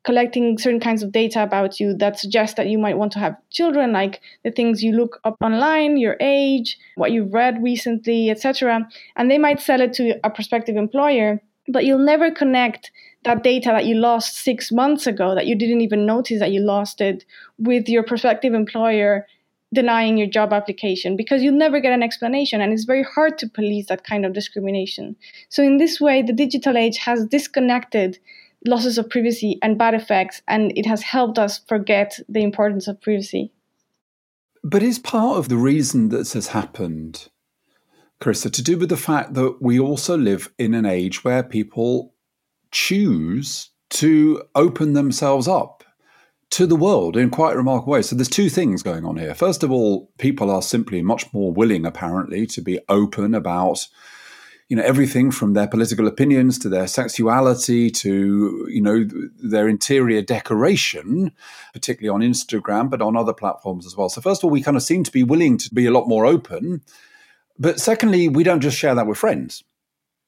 collecting 0.05 0.59
certain 0.59 0.81
kinds 0.81 1.03
of 1.03 1.13
data 1.13 1.43
about 1.43 1.81
you 1.81 1.95
that 1.95 2.19
suggest 2.19 2.57
that 2.57 2.69
you 2.69 2.79
might 2.79 2.99
want 2.99 3.11
to 3.13 3.19
have 3.19 3.37
children 3.51 3.93
like 3.93 4.21
the 4.45 4.51
things 4.51 4.83
you 4.83 4.93
look 4.93 5.19
up 5.25 5.37
online 5.43 5.97
your 5.97 6.17
age 6.21 6.79
what 6.97 7.11
you've 7.11 7.33
read 7.33 7.63
recently 7.63 8.31
etc 8.31 8.87
and 9.17 9.31
they 9.31 9.39
might 9.39 9.61
sell 9.61 9.81
it 9.81 9.93
to 9.93 10.19
a 10.23 10.31
prospective 10.31 10.77
employer 10.77 11.41
but 11.69 11.85
you'll 11.85 11.99
never 11.99 12.31
connect 12.31 12.91
that 13.25 13.43
data 13.43 13.71
that 13.71 13.87
you 13.87 13.95
lost 13.95 14.37
six 14.37 14.71
months 14.71 15.07
ago 15.07 15.35
that 15.35 15.47
you 15.47 15.57
didn't 15.57 15.81
even 15.81 16.05
notice 16.07 16.39
that 16.39 16.53
you 16.53 16.61
lost 16.61 17.01
it 17.01 17.25
with 17.59 17.89
your 17.89 18.03
prospective 18.03 18.53
employer 18.53 19.27
denying 19.75 20.17
your 20.17 20.29
job 20.29 20.53
application 20.53 21.17
because 21.17 21.43
you'll 21.43 21.53
never 21.53 21.81
get 21.81 21.93
an 21.93 22.03
explanation 22.03 22.61
and 22.61 22.73
it's 22.73 22.85
very 22.85 23.03
hard 23.03 23.37
to 23.39 23.49
police 23.49 23.87
that 23.87 24.05
kind 24.05 24.25
of 24.25 24.33
discrimination. 24.33 25.17
So, 25.49 25.63
in 25.63 25.79
this 25.79 26.01
way, 26.01 26.23
the 26.23 26.33
digital 26.33 26.77
age 26.77 26.97
has 26.99 27.27
disconnected 27.27 28.19
losses 28.65 28.99
of 28.99 29.11
privacy 29.11 29.59
and 29.63 29.79
bad 29.79 29.95
effects, 29.95 30.43
and 30.49 30.73
it 30.77 30.87
has 30.87 31.03
helped 31.03 31.39
us 31.39 31.61
forget 31.69 32.19
the 32.29 32.43
importance 32.43 32.89
of 32.89 33.01
privacy. 33.01 33.53
But 34.63 34.83
is 34.83 34.99
part 34.99 35.39
of 35.39 35.49
the 35.49 35.57
reason 35.57 36.09
this 36.09 36.33
has 36.33 36.49
happened, 36.49 37.29
Carissa, 38.21 38.51
to 38.51 38.63
do 38.63 38.79
with 38.79 38.89
the 38.89 38.97
fact 38.97 39.35
that 39.35 39.59
we 39.61 39.79
also 39.79 40.17
live 40.17 40.53
in 40.59 40.73
an 40.73 40.87
age 40.87 41.23
where 41.23 41.43
people 41.43 42.15
choose 42.71 43.71
to 43.91 44.43
open 44.55 44.95
themselves 44.95 45.47
up 45.47 45.85
to 46.51 46.67
the 46.67 46.77
world 46.77 47.17
in 47.17 47.31
quite 47.31 47.55
a 47.55 47.57
remarkable 47.59 47.93
way. 47.93 48.03
So 48.03 48.17
there's 48.17 48.29
two 48.29 48.49
things 48.49 48.83
going 48.83 49.05
on 49.05 49.17
here. 49.17 49.35
First 49.35 49.63
of 49.63 49.71
all, 49.71 50.11
people 50.19 50.51
are 50.51 50.63
simply 50.63 51.03
much 51.03 51.33
more 51.35 51.53
willing, 51.53 51.85
apparently, 51.85 52.47
to 52.47 52.63
be 52.63 52.79
open 52.89 53.35
about 53.35 53.87
you 54.69 54.77
know 54.77 54.83
everything 54.83 55.31
from 55.31 55.53
their 55.53 55.67
political 55.67 56.07
opinions 56.07 56.59
to 56.59 56.69
their 56.69 56.87
sexuality 56.87 57.91
to 57.91 58.67
you 58.71 58.81
know 58.81 59.07
their 59.43 59.69
interior 59.69 60.23
decoration 60.23 61.33
particularly 61.73 62.15
on 62.15 62.29
Instagram 62.29 62.89
but 62.89 63.03
on 63.03 63.17
other 63.17 63.35
platforms 63.35 63.87
as 63.87 63.97
well. 63.97 64.09
So 64.09 64.21
first 64.21 64.41
of 64.41 64.45
all 64.45 64.51
we 64.51 64.63
kind 64.63 64.77
of 64.77 64.83
seem 64.83 65.05
to 65.05 65.13
be 65.13 65.23
willing 65.23 65.59
to 65.59 65.75
be 65.75 65.87
a 65.87 65.91
lot 65.91 66.09
more 66.09 66.27
open. 66.27 66.83
But 67.59 67.81
secondly 67.81 68.29
we 68.29 68.43
don't 68.43 68.61
just 68.61 68.79
share 68.79 68.95
that 68.95 69.07
with 69.07 69.19
friends. 69.19 69.63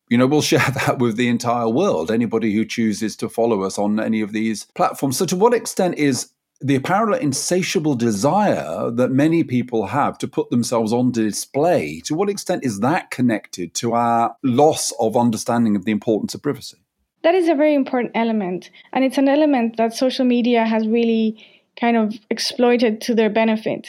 You 0.08 0.18
know 0.18 0.26
we'll 0.26 0.42
share 0.52 0.70
that 0.86 0.98
with 0.98 1.16
the 1.16 1.28
entire 1.28 1.68
world 1.68 2.10
anybody 2.10 2.54
who 2.54 2.64
chooses 2.64 3.16
to 3.16 3.28
follow 3.28 3.62
us 3.62 3.78
on 3.78 3.98
any 3.98 4.20
of 4.20 4.32
these 4.32 4.64
platforms. 4.74 5.16
So 5.16 5.24
to 5.26 5.36
what 5.36 5.54
extent 5.54 5.96
is 5.96 6.30
the 6.60 6.74
apparent 6.74 7.22
insatiable 7.22 7.94
desire 7.94 8.90
that 8.90 9.10
many 9.10 9.44
people 9.44 9.86
have 9.86 10.16
to 10.18 10.28
put 10.28 10.50
themselves 10.50 10.92
on 10.92 11.12
display, 11.12 12.00
to 12.06 12.14
what 12.14 12.30
extent 12.30 12.64
is 12.64 12.80
that 12.80 13.10
connected 13.10 13.74
to 13.74 13.92
our 13.92 14.34
loss 14.42 14.92
of 14.98 15.16
understanding 15.16 15.76
of 15.76 15.84
the 15.84 15.92
importance 15.92 16.34
of 16.34 16.42
privacy? 16.42 16.78
That 17.22 17.34
is 17.34 17.48
a 17.48 17.54
very 17.54 17.74
important 17.74 18.12
element. 18.14 18.70
And 18.92 19.04
it's 19.04 19.18
an 19.18 19.28
element 19.28 19.76
that 19.76 19.94
social 19.94 20.24
media 20.24 20.64
has 20.64 20.86
really 20.86 21.44
kind 21.78 21.96
of 21.96 22.14
exploited 22.30 23.00
to 23.02 23.14
their 23.14 23.28
benefit. 23.28 23.88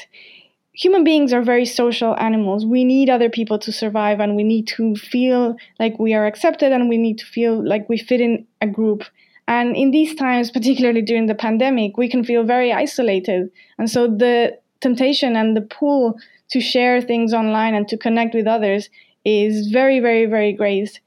Human 0.74 1.04
beings 1.04 1.34
are 1.34 1.42
very 1.42 1.66
social 1.66 2.16
animals. 2.20 2.66
We 2.66 2.84
need 2.84 3.10
other 3.10 3.30
people 3.30 3.58
to 3.60 3.72
survive, 3.72 4.20
and 4.20 4.36
we 4.36 4.44
need 4.44 4.68
to 4.68 4.96
feel 4.96 5.56
like 5.80 5.98
we 5.98 6.14
are 6.14 6.26
accepted, 6.26 6.72
and 6.72 6.90
we 6.90 6.98
need 6.98 7.18
to 7.20 7.26
feel 7.26 7.68
like 7.68 7.88
we 7.88 7.98
fit 7.98 8.22
in 8.22 8.46
a 8.62 8.68
group. 8.68 9.04
And 9.48 9.76
in 9.76 9.92
these 9.92 10.14
times, 10.16 10.52
particularly 10.52 11.02
during 11.02 11.28
the 11.28 11.36
pandemic, 11.36 11.98
we 11.98 12.10
can 12.10 12.24
feel 12.24 12.44
very 12.44 12.74
isolated. 12.74 13.50
And 13.78 13.90
so 13.90 14.08
the 14.08 14.58
temptation 14.82 15.36
and 15.36 15.56
the 15.56 15.62
pull 15.62 16.18
to 16.50 16.60
share 16.60 17.02
things 17.02 17.34
online 17.34 17.74
and 17.74 17.88
to 17.88 17.98
connect 17.98 18.36
with 18.36 18.48
others 18.48 18.90
is 19.26 19.68
very, 19.68 20.00
very, 20.00 20.26
very 20.26 20.54
great. 20.54 21.00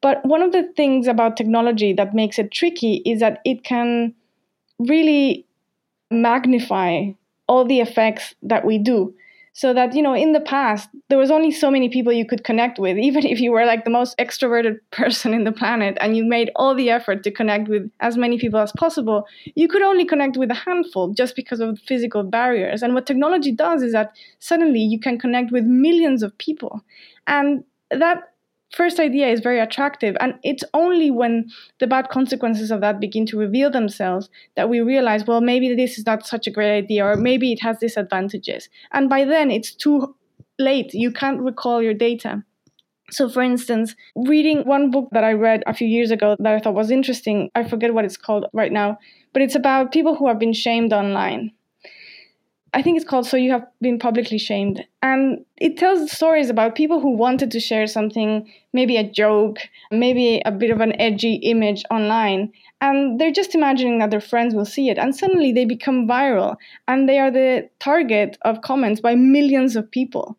But 0.00 0.24
one 0.24 0.42
of 0.42 0.52
the 0.52 0.70
things 0.76 1.06
about 1.06 1.36
technology 1.36 1.92
that 1.94 2.14
makes 2.14 2.38
it 2.38 2.50
tricky 2.50 3.02
is 3.06 3.20
that 3.20 3.40
it 3.44 3.64
can 3.64 4.14
really 4.78 5.46
magnify 6.10 7.10
all 7.48 7.64
the 7.64 7.80
effects 7.80 8.34
that 8.42 8.64
we 8.64 8.78
do 8.78 9.14
so 9.52 9.72
that 9.72 9.94
you 9.94 10.02
know 10.02 10.14
in 10.14 10.32
the 10.32 10.40
past 10.40 10.88
there 11.14 11.20
was 11.20 11.30
only 11.30 11.52
so 11.52 11.70
many 11.70 11.88
people 11.88 12.12
you 12.12 12.26
could 12.26 12.42
connect 12.42 12.76
with 12.76 12.98
even 12.98 13.24
if 13.24 13.38
you 13.38 13.52
were 13.52 13.64
like 13.64 13.84
the 13.84 13.90
most 13.98 14.18
extroverted 14.18 14.78
person 14.90 15.32
in 15.32 15.44
the 15.44 15.52
planet 15.52 15.96
and 16.00 16.16
you 16.16 16.24
made 16.24 16.50
all 16.56 16.74
the 16.74 16.90
effort 16.90 17.22
to 17.22 17.30
connect 17.30 17.68
with 17.68 17.88
as 18.00 18.16
many 18.16 18.36
people 18.36 18.58
as 18.58 18.72
possible 18.72 19.24
you 19.54 19.68
could 19.68 19.80
only 19.80 20.04
connect 20.04 20.36
with 20.36 20.50
a 20.50 20.54
handful 20.54 21.14
just 21.14 21.36
because 21.36 21.60
of 21.60 21.78
physical 21.86 22.24
barriers 22.24 22.82
and 22.82 22.94
what 22.94 23.06
technology 23.06 23.52
does 23.52 23.80
is 23.80 23.92
that 23.92 24.10
suddenly 24.40 24.80
you 24.80 24.98
can 24.98 25.16
connect 25.16 25.52
with 25.52 25.62
millions 25.62 26.20
of 26.20 26.36
people 26.38 26.84
and 27.28 27.62
that 27.92 28.24
first 28.72 28.98
idea 28.98 29.28
is 29.28 29.38
very 29.38 29.60
attractive. 29.60 30.16
And 30.18 30.34
it's 30.42 30.64
only 30.74 31.08
when 31.08 31.48
the 31.78 31.86
bad 31.86 32.08
consequences 32.08 32.72
of 32.72 32.80
that 32.80 32.98
begin 32.98 33.24
to 33.26 33.38
reveal 33.38 33.70
themselves 33.70 34.28
that 34.56 34.68
we 34.68 34.80
realize, 34.80 35.24
well, 35.26 35.40
maybe 35.40 35.72
this 35.76 35.96
is 35.96 36.06
not 36.06 36.26
such 36.26 36.48
a 36.48 36.50
great 36.50 36.76
idea, 36.76 37.06
or 37.06 37.14
maybe 37.14 37.52
it 37.52 37.62
has 37.62 37.78
disadvantages. 37.78 38.68
And 38.90 39.08
by 39.08 39.24
then, 39.24 39.52
it's 39.52 39.72
too 39.72 40.16
late. 40.58 40.92
You 40.94 41.10
can't 41.12 41.40
recall 41.40 41.82
your 41.82 41.94
data. 41.94 42.44
So, 43.10 43.28
for 43.28 43.42
instance, 43.42 43.94
reading 44.16 44.62
one 44.62 44.90
book 44.90 45.08
that 45.12 45.24
I 45.24 45.32
read 45.32 45.62
a 45.66 45.74
few 45.74 45.86
years 45.86 46.10
ago 46.10 46.36
that 46.38 46.54
I 46.54 46.58
thought 46.58 46.74
was 46.74 46.90
interesting, 46.90 47.50
I 47.54 47.64
forget 47.64 47.94
what 47.94 48.04
it's 48.04 48.16
called 48.16 48.46
right 48.52 48.72
now, 48.72 48.98
but 49.32 49.42
it's 49.42 49.54
about 49.54 49.92
people 49.92 50.16
who 50.16 50.26
have 50.28 50.38
been 50.38 50.54
shamed 50.54 50.92
online. 50.92 51.52
I 52.72 52.82
think 52.82 52.96
it's 52.96 53.08
called 53.08 53.26
So 53.26 53.36
You 53.36 53.52
Have 53.52 53.66
Been 53.80 54.00
Publicly 54.00 54.36
Shamed. 54.36 54.84
And 55.00 55.44
it 55.58 55.76
tells 55.76 56.10
stories 56.10 56.50
about 56.50 56.74
people 56.74 57.00
who 57.00 57.10
wanted 57.10 57.52
to 57.52 57.60
share 57.60 57.86
something, 57.86 58.50
maybe 58.72 58.96
a 58.96 59.08
joke, 59.08 59.58
maybe 59.92 60.42
a 60.44 60.50
bit 60.50 60.72
of 60.72 60.80
an 60.80 61.00
edgy 61.00 61.34
image 61.34 61.84
online. 61.90 62.52
And 62.84 63.18
they're 63.18 63.32
just 63.32 63.54
imagining 63.54 63.98
that 63.98 64.10
their 64.10 64.20
friends 64.20 64.54
will 64.54 64.66
see 64.66 64.90
it. 64.90 64.98
And 64.98 65.16
suddenly 65.16 65.52
they 65.52 65.64
become 65.64 66.06
viral 66.06 66.56
and 66.86 67.08
they 67.08 67.18
are 67.18 67.30
the 67.30 67.66
target 67.80 68.36
of 68.42 68.60
comments 68.60 69.00
by 69.00 69.14
millions 69.14 69.74
of 69.74 69.90
people. 69.90 70.36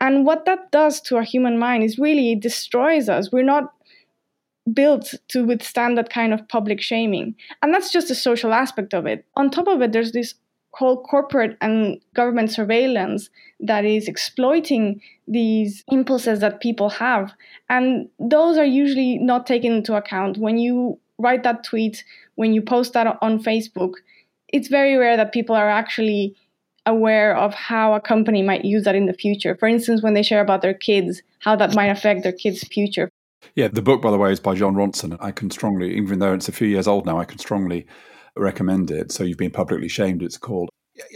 And 0.00 0.26
what 0.26 0.44
that 0.44 0.72
does 0.72 1.00
to 1.02 1.16
our 1.16 1.22
human 1.22 1.56
mind 1.56 1.84
is 1.84 1.96
really 1.96 2.34
destroys 2.34 3.08
us. 3.08 3.30
We're 3.30 3.44
not 3.44 3.72
built 4.72 5.14
to 5.28 5.44
withstand 5.46 5.96
that 5.96 6.10
kind 6.10 6.34
of 6.34 6.48
public 6.48 6.80
shaming. 6.80 7.36
And 7.62 7.72
that's 7.72 7.92
just 7.92 8.08
the 8.08 8.16
social 8.16 8.52
aspect 8.52 8.92
of 8.92 9.06
it. 9.06 9.24
On 9.36 9.48
top 9.48 9.68
of 9.68 9.80
it, 9.80 9.92
there's 9.92 10.10
this 10.10 10.34
whole 10.72 11.00
corporate 11.04 11.56
and 11.60 12.00
government 12.12 12.50
surveillance 12.50 13.30
that 13.60 13.84
is 13.84 14.08
exploiting 14.08 15.00
these 15.28 15.84
impulses 15.92 16.40
that 16.40 16.60
people 16.60 16.90
have. 16.90 17.32
And 17.68 18.08
those 18.18 18.58
are 18.58 18.64
usually 18.64 19.18
not 19.18 19.46
taken 19.46 19.74
into 19.74 19.94
account. 19.94 20.38
When 20.38 20.58
you 20.58 20.98
write 21.18 21.42
that 21.42 21.64
tweet, 21.64 22.04
when 22.34 22.52
you 22.52 22.62
post 22.62 22.92
that 22.92 23.18
on 23.20 23.42
Facebook, 23.42 23.94
it's 24.48 24.68
very 24.68 24.96
rare 24.96 25.16
that 25.16 25.32
people 25.32 25.56
are 25.56 25.70
actually 25.70 26.36
aware 26.86 27.36
of 27.36 27.54
how 27.54 27.94
a 27.94 28.00
company 28.00 28.42
might 28.42 28.64
use 28.64 28.84
that 28.84 28.94
in 28.94 29.06
the 29.06 29.14
future. 29.14 29.56
For 29.56 29.66
instance, 29.66 30.02
when 30.02 30.14
they 30.14 30.22
share 30.22 30.40
about 30.40 30.62
their 30.62 30.74
kids, 30.74 31.22
how 31.38 31.56
that 31.56 31.74
might 31.74 31.86
affect 31.86 32.22
their 32.22 32.32
kids' 32.32 32.62
future. 32.64 33.08
Yeah, 33.54 33.68
the 33.68 33.82
book, 33.82 34.02
by 34.02 34.10
the 34.10 34.18
way, 34.18 34.32
is 34.32 34.40
by 34.40 34.54
Jon 34.54 34.74
Ronson. 34.74 35.16
I 35.20 35.30
can 35.30 35.50
strongly, 35.50 35.96
even 35.96 36.18
though 36.18 36.34
it's 36.34 36.48
a 36.48 36.52
few 36.52 36.68
years 36.68 36.88
old 36.88 37.06
now, 37.06 37.18
I 37.18 37.24
can 37.24 37.38
strongly 37.38 37.86
recommend 38.36 38.90
it. 38.90 39.12
So 39.12 39.24
you've 39.24 39.38
been 39.38 39.50
publicly 39.50 39.88
shamed, 39.88 40.22
it's 40.22 40.38
called. 40.38 40.68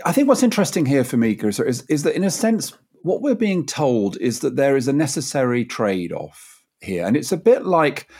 I 0.04 0.12
think 0.12 0.28
what's 0.28 0.42
interesting 0.42 0.86
here 0.86 1.04
for 1.04 1.16
me, 1.16 1.36
Carissa, 1.36 1.66
is, 1.66 1.82
is 1.82 2.02
that 2.02 2.16
in 2.16 2.24
a 2.24 2.30
sense, 2.30 2.76
what 3.02 3.22
we're 3.22 3.34
being 3.34 3.64
told 3.64 4.16
is 4.18 4.40
that 4.40 4.56
there 4.56 4.76
is 4.76 4.88
a 4.88 4.92
necessary 4.92 5.64
trade 5.64 6.12
off 6.12 6.64
here. 6.80 7.06
And 7.06 7.16
it's 7.16 7.32
a 7.32 7.36
bit 7.36 7.64
like 7.64 8.10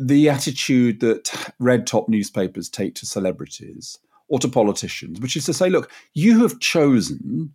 the 0.00 0.28
attitude 0.28 0.98
that 1.00 1.52
red 1.58 1.86
top 1.86 2.08
newspapers 2.08 2.68
take 2.68 2.94
to 2.96 3.06
celebrities 3.06 3.98
or 4.28 4.38
to 4.38 4.48
politicians, 4.48 5.20
which 5.20 5.36
is 5.36 5.44
to 5.44 5.54
say, 5.54 5.68
look, 5.68 5.90
you 6.14 6.40
have 6.40 6.58
chosen 6.58 7.52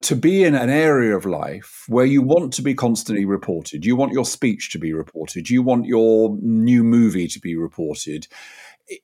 to 0.00 0.16
be 0.16 0.42
in 0.42 0.54
an 0.54 0.70
area 0.70 1.16
of 1.16 1.24
life 1.24 1.84
where 1.88 2.04
you 2.04 2.22
want 2.22 2.52
to 2.52 2.62
be 2.62 2.74
constantly 2.74 3.24
reported. 3.24 3.84
You 3.84 3.94
want 3.96 4.12
your 4.12 4.24
speech 4.24 4.70
to 4.70 4.78
be 4.78 4.92
reported. 4.92 5.50
You 5.50 5.62
want 5.62 5.86
your 5.86 6.36
new 6.40 6.82
movie 6.82 7.28
to 7.28 7.40
be 7.40 7.56
reported 7.56 8.26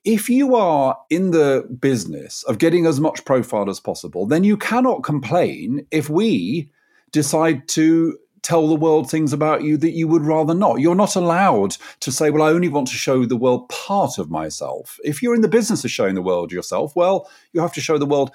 if 0.03 0.29
you 0.29 0.55
are 0.55 0.97
in 1.09 1.31
the 1.31 1.67
business 1.79 2.43
of 2.43 2.57
getting 2.57 2.85
as 2.85 2.99
much 2.99 3.25
profile 3.25 3.69
as 3.69 3.79
possible, 3.79 4.25
then 4.25 4.43
you 4.43 4.57
cannot 4.57 5.03
complain 5.03 5.85
if 5.91 6.09
we 6.09 6.69
decide 7.11 7.67
to 7.69 8.17
tell 8.43 8.67
the 8.67 8.75
world 8.75 9.09
things 9.09 9.33
about 9.33 9.63
you 9.63 9.77
that 9.77 9.91
you 9.91 10.07
would 10.07 10.23
rather 10.23 10.53
not. 10.53 10.79
You're 10.79 10.95
not 10.95 11.15
allowed 11.15 11.77
to 12.01 12.11
say, 12.11 12.29
well, 12.29 12.43
I 12.43 12.51
only 12.51 12.67
want 12.67 12.87
to 12.89 12.95
show 12.95 13.25
the 13.25 13.37
world 13.37 13.67
part 13.69 14.17
of 14.17 14.29
myself. 14.29 14.99
If 15.03 15.23
you're 15.23 15.35
in 15.35 15.41
the 15.41 15.47
business 15.47 15.83
of 15.83 15.91
showing 15.91 16.15
the 16.15 16.21
world 16.21 16.51
yourself, 16.51 16.95
well, 16.95 17.29
you 17.53 17.61
have 17.61 17.73
to 17.73 17.81
show 17.81 17.97
the 17.97 18.05
world 18.05 18.31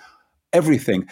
everything. 0.52 1.06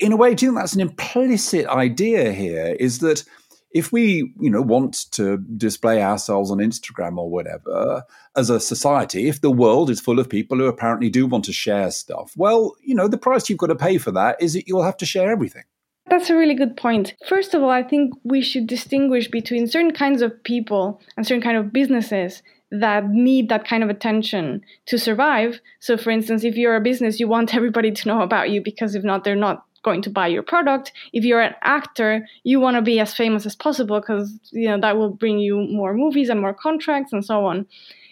In 0.00 0.12
a 0.12 0.16
way, 0.16 0.34
do 0.34 0.44
you 0.44 0.50
think 0.50 0.60
that's 0.60 0.74
an 0.74 0.80
implicit 0.80 1.66
idea 1.66 2.32
here? 2.32 2.76
Is 2.78 2.98
that 2.98 3.24
if 3.72 3.92
we 3.92 4.32
you 4.40 4.48
know 4.48 4.62
want 4.62 5.10
to 5.12 5.38
display 5.56 6.02
ourselves 6.02 6.50
on 6.50 6.58
instagram 6.58 7.18
or 7.18 7.28
whatever 7.28 8.02
as 8.34 8.48
a 8.48 8.58
society 8.58 9.28
if 9.28 9.40
the 9.40 9.50
world 9.50 9.90
is 9.90 10.00
full 10.00 10.18
of 10.18 10.30
people 10.30 10.56
who 10.56 10.66
apparently 10.66 11.10
do 11.10 11.26
want 11.26 11.44
to 11.44 11.52
share 11.52 11.90
stuff 11.90 12.32
well 12.36 12.74
you 12.82 12.94
know 12.94 13.08
the 13.08 13.18
price 13.18 13.50
you've 13.50 13.58
got 13.58 13.66
to 13.66 13.76
pay 13.76 13.98
for 13.98 14.12
that 14.12 14.40
is 14.40 14.54
that 14.54 14.66
you'll 14.66 14.82
have 14.82 14.96
to 14.96 15.04
share 15.04 15.30
everything 15.30 15.64
that's 16.08 16.30
a 16.30 16.36
really 16.36 16.54
good 16.54 16.76
point. 16.76 17.14
First 17.28 17.54
of 17.54 17.62
all, 17.62 17.70
I 17.70 17.82
think 17.82 18.14
we 18.22 18.40
should 18.40 18.66
distinguish 18.66 19.28
between 19.28 19.66
certain 19.66 19.92
kinds 19.92 20.22
of 20.22 20.42
people 20.44 21.00
and 21.16 21.26
certain 21.26 21.42
kind 21.42 21.56
of 21.56 21.72
businesses 21.72 22.42
that 22.70 23.08
need 23.10 23.48
that 23.48 23.66
kind 23.66 23.82
of 23.82 23.90
attention 23.90 24.60
to 24.86 24.98
survive. 24.98 25.60
So 25.80 25.96
for 25.96 26.10
instance, 26.10 26.44
if 26.44 26.56
you're 26.56 26.76
a 26.76 26.80
business, 26.80 27.20
you 27.20 27.28
want 27.28 27.54
everybody 27.60 27.90
to 27.90 28.08
know 28.08 28.22
about 28.22 28.50
you 28.50 28.60
because 28.60 28.94
if 28.94 29.04
not, 29.04 29.24
they're 29.24 29.36
not 29.36 29.64
going 29.82 30.02
to 30.02 30.10
buy 30.10 30.26
your 30.26 30.42
product. 30.42 30.92
If 31.12 31.24
you're 31.24 31.40
an 31.40 31.54
actor, 31.62 32.26
you 32.42 32.58
want 32.60 32.76
to 32.76 32.82
be 32.82 32.98
as 32.98 33.14
famous 33.14 33.46
as 33.46 33.54
possible 33.54 34.00
because 34.00 34.38
you 34.50 34.68
know 34.68 34.80
that 34.80 34.96
will 34.96 35.10
bring 35.10 35.38
you 35.38 35.58
more 35.70 35.94
movies 35.94 36.28
and 36.28 36.40
more 36.40 36.54
contracts 36.54 37.12
and 37.12 37.24
so 37.24 37.46
on. 37.46 37.66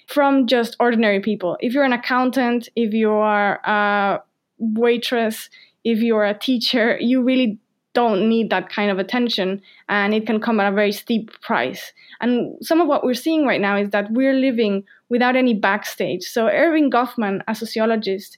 From 0.06 0.46
just 0.46 0.76
ordinary 0.78 1.20
people. 1.20 1.56
If 1.60 1.72
you're 1.72 1.84
an 1.84 1.92
accountant, 1.94 2.68
if 2.76 2.92
you 2.92 3.10
are 3.10 3.58
a 3.64 4.22
waitress, 4.58 5.48
if 5.82 6.00
you're 6.00 6.24
a 6.24 6.38
teacher, 6.38 6.98
you 7.00 7.22
really 7.22 7.58
don't 7.94 8.28
need 8.28 8.50
that 8.50 8.68
kind 8.68 8.90
of 8.90 8.98
attention 8.98 9.62
and 9.88 10.12
it 10.12 10.26
can 10.26 10.40
come 10.40 10.60
at 10.60 10.70
a 10.70 10.74
very 10.74 10.92
steep 10.92 11.30
price. 11.40 11.92
And 12.20 12.54
some 12.60 12.80
of 12.80 12.88
what 12.88 13.04
we're 13.04 13.14
seeing 13.14 13.46
right 13.46 13.60
now 13.60 13.76
is 13.76 13.90
that 13.90 14.10
we're 14.10 14.34
living 14.34 14.84
without 15.08 15.36
any 15.36 15.54
backstage. 15.54 16.24
So 16.24 16.46
Erving 16.46 16.90
Goffman, 16.90 17.42
a 17.48 17.54
sociologist, 17.54 18.36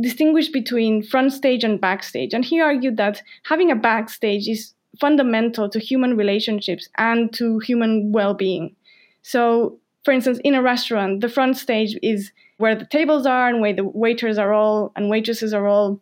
distinguished 0.00 0.52
between 0.52 1.02
front 1.02 1.32
stage 1.32 1.62
and 1.62 1.80
backstage. 1.80 2.34
And 2.34 2.44
he 2.44 2.60
argued 2.60 2.96
that 2.96 3.22
having 3.44 3.70
a 3.70 3.76
backstage 3.76 4.48
is 4.48 4.72
fundamental 5.00 5.68
to 5.68 5.78
human 5.78 6.16
relationships 6.16 6.88
and 6.98 7.32
to 7.34 7.58
human 7.60 8.12
well-being. 8.12 8.74
So 9.22 9.78
for 10.04 10.12
instance, 10.12 10.38
in 10.44 10.54
a 10.54 10.62
restaurant, 10.62 11.20
the 11.20 11.28
front 11.28 11.56
stage 11.56 11.98
is 12.02 12.30
where 12.58 12.74
the 12.74 12.86
tables 12.86 13.26
are 13.26 13.48
and 13.48 13.60
where 13.60 13.72
the 13.72 13.84
waiters 13.84 14.38
are 14.38 14.52
all 14.52 14.92
and 14.96 15.08
waitresses 15.08 15.52
are 15.52 15.66
all 15.66 16.00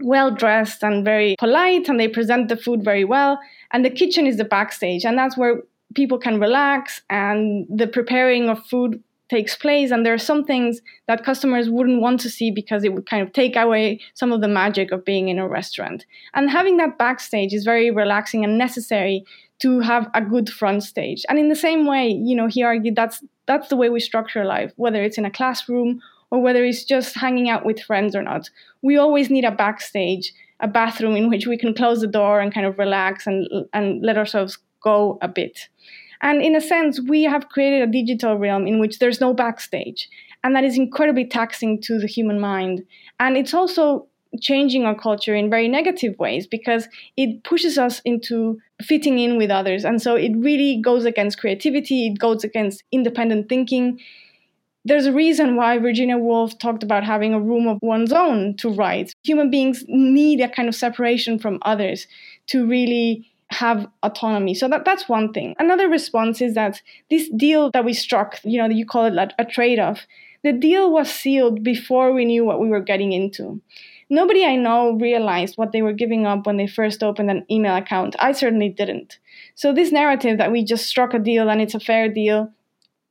well 0.00 0.30
dressed 0.30 0.82
and 0.82 1.04
very 1.04 1.36
polite 1.38 1.88
and 1.88 1.98
they 1.98 2.08
present 2.08 2.48
the 2.48 2.56
food 2.56 2.84
very 2.84 3.04
well. 3.04 3.38
And 3.72 3.84
the 3.84 3.90
kitchen 3.90 4.26
is 4.26 4.36
the 4.36 4.44
backstage, 4.44 5.04
and 5.04 5.18
that's 5.18 5.36
where 5.36 5.62
people 5.94 6.18
can 6.18 6.40
relax 6.40 7.02
and 7.10 7.66
the 7.68 7.86
preparing 7.86 8.48
of 8.48 8.64
food 8.66 9.02
takes 9.30 9.56
place. 9.56 9.90
And 9.90 10.04
there 10.04 10.14
are 10.14 10.18
some 10.18 10.44
things 10.44 10.80
that 11.08 11.24
customers 11.24 11.70
wouldn't 11.70 12.02
want 12.02 12.20
to 12.20 12.30
see 12.30 12.50
because 12.50 12.84
it 12.84 12.92
would 12.92 13.08
kind 13.08 13.22
of 13.22 13.32
take 13.32 13.56
away 13.56 14.00
some 14.14 14.32
of 14.32 14.40
the 14.40 14.48
magic 14.48 14.92
of 14.92 15.04
being 15.04 15.28
in 15.28 15.38
a 15.38 15.48
restaurant. 15.48 16.04
And 16.34 16.50
having 16.50 16.76
that 16.76 16.98
backstage 16.98 17.52
is 17.52 17.64
very 17.64 17.90
relaxing 17.90 18.44
and 18.44 18.58
necessary 18.58 19.24
to 19.60 19.80
have 19.80 20.10
a 20.14 20.20
good 20.20 20.50
front 20.50 20.82
stage. 20.82 21.24
And 21.28 21.38
in 21.38 21.48
the 21.48 21.56
same 21.56 21.86
way, 21.86 22.08
you 22.08 22.36
know, 22.36 22.48
he 22.48 22.62
argued 22.62 22.96
that's 22.96 23.22
that's 23.46 23.68
the 23.68 23.76
way 23.76 23.90
we 23.90 24.00
structure 24.00 24.44
life, 24.44 24.72
whether 24.76 25.02
it's 25.02 25.18
in 25.18 25.24
a 25.24 25.30
classroom 25.30 26.00
or 26.34 26.42
whether 26.42 26.64
it's 26.64 26.82
just 26.82 27.14
hanging 27.14 27.48
out 27.48 27.64
with 27.64 27.80
friends 27.80 28.16
or 28.16 28.20
not. 28.20 28.50
We 28.82 28.96
always 28.96 29.30
need 29.30 29.44
a 29.44 29.52
backstage, 29.52 30.32
a 30.58 30.66
bathroom 30.66 31.14
in 31.14 31.28
which 31.28 31.46
we 31.46 31.56
can 31.56 31.72
close 31.74 32.00
the 32.00 32.08
door 32.08 32.40
and 32.40 32.52
kind 32.52 32.66
of 32.66 32.76
relax 32.76 33.24
and, 33.24 33.46
and 33.72 34.04
let 34.04 34.18
ourselves 34.18 34.58
go 34.82 35.16
a 35.22 35.28
bit. 35.28 35.68
And 36.22 36.42
in 36.42 36.56
a 36.56 36.60
sense, 36.60 37.00
we 37.00 37.22
have 37.22 37.50
created 37.50 37.88
a 37.88 37.92
digital 37.92 38.36
realm 38.36 38.66
in 38.66 38.80
which 38.80 38.98
there's 38.98 39.20
no 39.20 39.32
backstage. 39.32 40.08
And 40.42 40.56
that 40.56 40.64
is 40.64 40.76
incredibly 40.76 41.24
taxing 41.24 41.80
to 41.82 42.00
the 42.00 42.08
human 42.08 42.40
mind. 42.40 42.82
And 43.20 43.36
it's 43.36 43.54
also 43.54 44.08
changing 44.40 44.86
our 44.86 44.96
culture 44.96 45.36
in 45.36 45.50
very 45.50 45.68
negative 45.68 46.18
ways 46.18 46.48
because 46.48 46.88
it 47.16 47.44
pushes 47.44 47.78
us 47.78 48.02
into 48.04 48.58
fitting 48.82 49.20
in 49.20 49.38
with 49.38 49.52
others. 49.52 49.84
And 49.84 50.02
so 50.02 50.16
it 50.16 50.32
really 50.36 50.80
goes 50.82 51.04
against 51.04 51.38
creativity, 51.38 52.08
it 52.08 52.18
goes 52.18 52.42
against 52.42 52.82
independent 52.90 53.48
thinking, 53.48 54.00
there's 54.84 55.06
a 55.06 55.12
reason 55.12 55.56
why 55.56 55.78
Virginia 55.78 56.18
Woolf 56.18 56.58
talked 56.58 56.82
about 56.82 57.04
having 57.04 57.32
a 57.32 57.40
room 57.40 57.66
of 57.66 57.78
one's 57.80 58.12
own 58.12 58.56
to 58.58 58.68
write. 58.68 59.14
Human 59.24 59.50
beings 59.50 59.84
need 59.88 60.40
a 60.40 60.48
kind 60.48 60.68
of 60.68 60.74
separation 60.74 61.38
from 61.38 61.58
others 61.62 62.06
to 62.48 62.66
really 62.66 63.30
have 63.50 63.86
autonomy. 64.02 64.54
So 64.54 64.68
that, 64.68 64.84
that's 64.84 65.08
one 65.08 65.32
thing. 65.32 65.54
Another 65.58 65.88
response 65.88 66.40
is 66.40 66.54
that 66.54 66.82
this 67.08 67.28
deal 67.30 67.70
that 67.72 67.84
we 67.84 67.94
struck, 67.94 68.38
you 68.44 68.58
know, 68.58 68.68
you 68.68 68.84
call 68.84 69.06
it 69.06 69.32
a 69.38 69.44
trade 69.44 69.78
off, 69.78 70.06
the 70.42 70.52
deal 70.52 70.92
was 70.92 71.10
sealed 71.10 71.62
before 71.62 72.12
we 72.12 72.24
knew 72.24 72.44
what 72.44 72.60
we 72.60 72.68
were 72.68 72.80
getting 72.80 73.12
into. 73.12 73.62
Nobody 74.10 74.44
I 74.44 74.56
know 74.56 74.92
realized 74.92 75.56
what 75.56 75.72
they 75.72 75.80
were 75.80 75.94
giving 75.94 76.26
up 76.26 76.46
when 76.46 76.58
they 76.58 76.66
first 76.66 77.02
opened 77.02 77.30
an 77.30 77.46
email 77.50 77.74
account. 77.74 78.14
I 78.18 78.32
certainly 78.32 78.68
didn't. 78.68 79.18
So, 79.54 79.72
this 79.72 79.90
narrative 79.90 80.36
that 80.36 80.52
we 80.52 80.62
just 80.62 80.86
struck 80.86 81.14
a 81.14 81.18
deal 81.18 81.48
and 81.48 81.62
it's 81.62 81.74
a 81.74 81.80
fair 81.80 82.10
deal, 82.10 82.52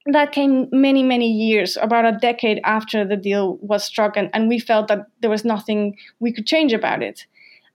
that 0.06 0.34
came 0.34 0.68
many, 0.72 1.02
many 1.02 1.32
years, 1.32 1.78
about 1.82 2.06
a 2.06 2.18
decade 2.18 2.60
after 2.64 3.06
the 3.06 3.16
deal 3.16 3.58
was 3.62 3.84
struck, 3.84 4.18
and, 4.18 4.30
and 4.34 4.50
we 4.50 4.60
felt 4.60 4.88
that 4.90 5.08
there 5.22 5.30
was 5.30 5.46
nothing 5.46 5.98
we 6.20 6.34
could 6.34 6.46
change 6.46 6.74
about 6.74 7.02
it. 7.02 7.26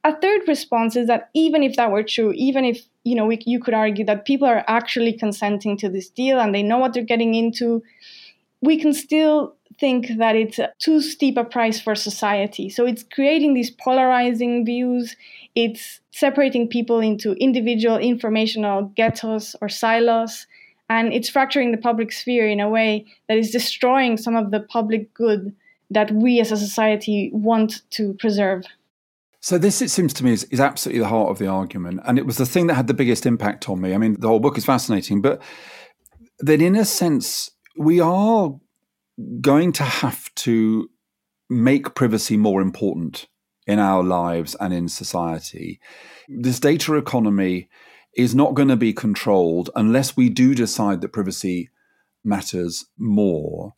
A 0.04 0.14
third 0.20 0.42
response 0.46 0.94
is 0.94 1.06
that 1.08 1.30
even 1.34 1.62
if 1.62 1.76
that 1.76 1.90
were 1.90 2.02
true, 2.02 2.32
even 2.34 2.64
if 2.64 2.86
you 3.04 3.14
know 3.14 3.26
we, 3.26 3.38
you 3.46 3.58
could 3.60 3.74
argue 3.74 4.04
that 4.04 4.26
people 4.26 4.46
are 4.46 4.64
actually 4.68 5.12
consenting 5.12 5.76
to 5.78 5.88
this 5.88 6.08
deal 6.08 6.38
and 6.38 6.54
they 6.54 6.62
know 6.62 6.78
what 6.78 6.92
they're 6.92 7.02
getting 7.02 7.34
into, 7.34 7.82
we 8.60 8.78
can 8.78 8.92
still 8.92 9.54
think 9.80 10.08
that 10.18 10.36
it's 10.36 10.60
too 10.78 11.00
steep 11.00 11.36
a 11.36 11.44
price 11.44 11.80
for 11.80 11.94
society. 11.94 12.68
So 12.68 12.84
it's 12.86 13.04
creating 13.12 13.54
these 13.54 13.70
polarizing 13.70 14.64
views. 14.64 15.16
It's 15.54 16.00
separating 16.10 16.68
people 16.68 17.00
into 17.00 17.32
individual 17.32 17.96
informational 17.96 18.92
ghettos 18.96 19.56
or 19.60 19.68
silos 19.68 20.46
and 20.88 21.12
it's 21.12 21.28
fracturing 21.28 21.72
the 21.72 21.78
public 21.78 22.12
sphere 22.12 22.48
in 22.48 22.60
a 22.60 22.68
way 22.68 23.06
that 23.28 23.38
is 23.38 23.50
destroying 23.50 24.16
some 24.16 24.36
of 24.36 24.50
the 24.50 24.60
public 24.60 25.12
good 25.14 25.54
that 25.90 26.10
we 26.10 26.40
as 26.40 26.52
a 26.52 26.56
society 26.56 27.30
want 27.32 27.82
to 27.90 28.14
preserve. 28.14 28.64
So 29.40 29.56
this, 29.56 29.80
it 29.80 29.90
seems 29.90 30.12
to 30.14 30.24
me, 30.24 30.32
is, 30.32 30.44
is 30.44 30.60
absolutely 30.60 31.00
the 31.00 31.08
heart 31.08 31.30
of 31.30 31.38
the 31.38 31.46
argument, 31.46 32.00
and 32.04 32.18
it 32.18 32.26
was 32.26 32.38
the 32.38 32.46
thing 32.46 32.66
that 32.66 32.74
had 32.74 32.88
the 32.88 32.94
biggest 32.94 33.24
impact 33.24 33.68
on 33.68 33.80
me. 33.80 33.94
I 33.94 33.98
mean, 33.98 34.16
the 34.18 34.28
whole 34.28 34.40
book 34.40 34.58
is 34.58 34.64
fascinating, 34.64 35.22
but 35.22 35.40
that 36.40 36.60
in 36.60 36.74
a 36.74 36.84
sense, 36.84 37.50
we 37.76 38.00
are 38.00 38.54
going 39.40 39.72
to 39.72 39.84
have 39.84 40.34
to 40.34 40.90
make 41.48 41.94
privacy 41.94 42.36
more 42.36 42.60
important 42.60 43.28
in 43.66 43.78
our 43.78 44.02
lives 44.02 44.56
and 44.60 44.74
in 44.74 44.88
society. 44.88 45.80
This 46.28 46.58
data 46.58 46.94
economy 46.94 47.68
is 48.16 48.34
not 48.34 48.54
going 48.54 48.68
to 48.68 48.76
be 48.76 48.92
controlled 48.92 49.70
unless 49.76 50.16
we 50.16 50.28
do 50.28 50.54
decide 50.54 51.00
that 51.00 51.12
privacy 51.12 51.70
matters 52.24 52.86
more. 52.98 53.74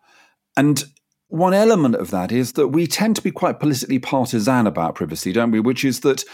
And 0.57 0.83
one 1.29 1.55
element 1.55 1.95
of 1.95 2.11
that 2.11 2.33
is 2.33 2.55
that 2.55 2.69
we 2.69 2.87
tend 2.87 3.17
to 3.17 3.23
be 3.23 3.31
quite 3.31 3.61
politically 3.61 3.99
partisan 3.99 4.67
about 4.67 4.97
privacy, 4.97 5.33
don't 5.33 5.51
we? 5.51 5.61
Which 5.61 5.85
is 5.85 6.01
that, 6.01 6.25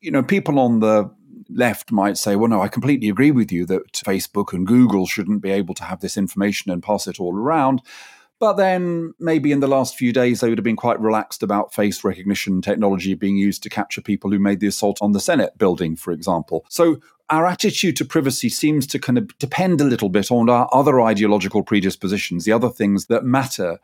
you 0.00 0.10
know, 0.10 0.22
people 0.22 0.58
on 0.58 0.80
the 0.80 1.10
left 1.48 1.92
might 1.92 2.16
say, 2.16 2.36
well, 2.36 2.48
no, 2.48 2.60
I 2.60 2.68
completely 2.68 3.08
agree 3.08 3.30
with 3.30 3.50
you 3.50 3.66
that 3.66 3.92
Facebook 3.92 4.52
and 4.52 4.66
Google 4.66 5.06
shouldn't 5.06 5.42
be 5.42 5.50
able 5.50 5.74
to 5.74 5.84
have 5.84 6.00
this 6.00 6.16
information 6.16 6.70
and 6.70 6.82
pass 6.82 7.06
it 7.06 7.20
all 7.20 7.36
around. 7.36 7.82
But 8.38 8.54
then 8.54 9.14
maybe 9.18 9.50
in 9.50 9.60
the 9.60 9.66
last 9.66 9.96
few 9.96 10.12
days, 10.12 10.40
they 10.40 10.48
would 10.48 10.58
have 10.58 10.64
been 10.64 10.76
quite 10.76 11.00
relaxed 11.00 11.42
about 11.42 11.72
face 11.72 12.04
recognition 12.04 12.60
technology 12.60 13.14
being 13.14 13.36
used 13.36 13.62
to 13.62 13.70
capture 13.70 14.02
people 14.02 14.30
who 14.30 14.38
made 14.38 14.60
the 14.60 14.66
assault 14.66 14.98
on 15.00 15.12
the 15.12 15.20
Senate 15.20 15.56
building, 15.56 15.96
for 15.96 16.12
example. 16.12 16.66
So 16.68 17.00
our 17.30 17.46
attitude 17.46 17.96
to 17.96 18.04
privacy 18.04 18.50
seems 18.50 18.86
to 18.88 18.98
kind 18.98 19.16
of 19.16 19.36
depend 19.38 19.80
a 19.80 19.84
little 19.84 20.10
bit 20.10 20.30
on 20.30 20.50
our 20.50 20.68
other 20.70 21.00
ideological 21.00 21.62
predispositions, 21.62 22.44
the 22.44 22.52
other 22.52 22.68
things 22.68 23.06
that 23.06 23.24
matter 23.24 23.78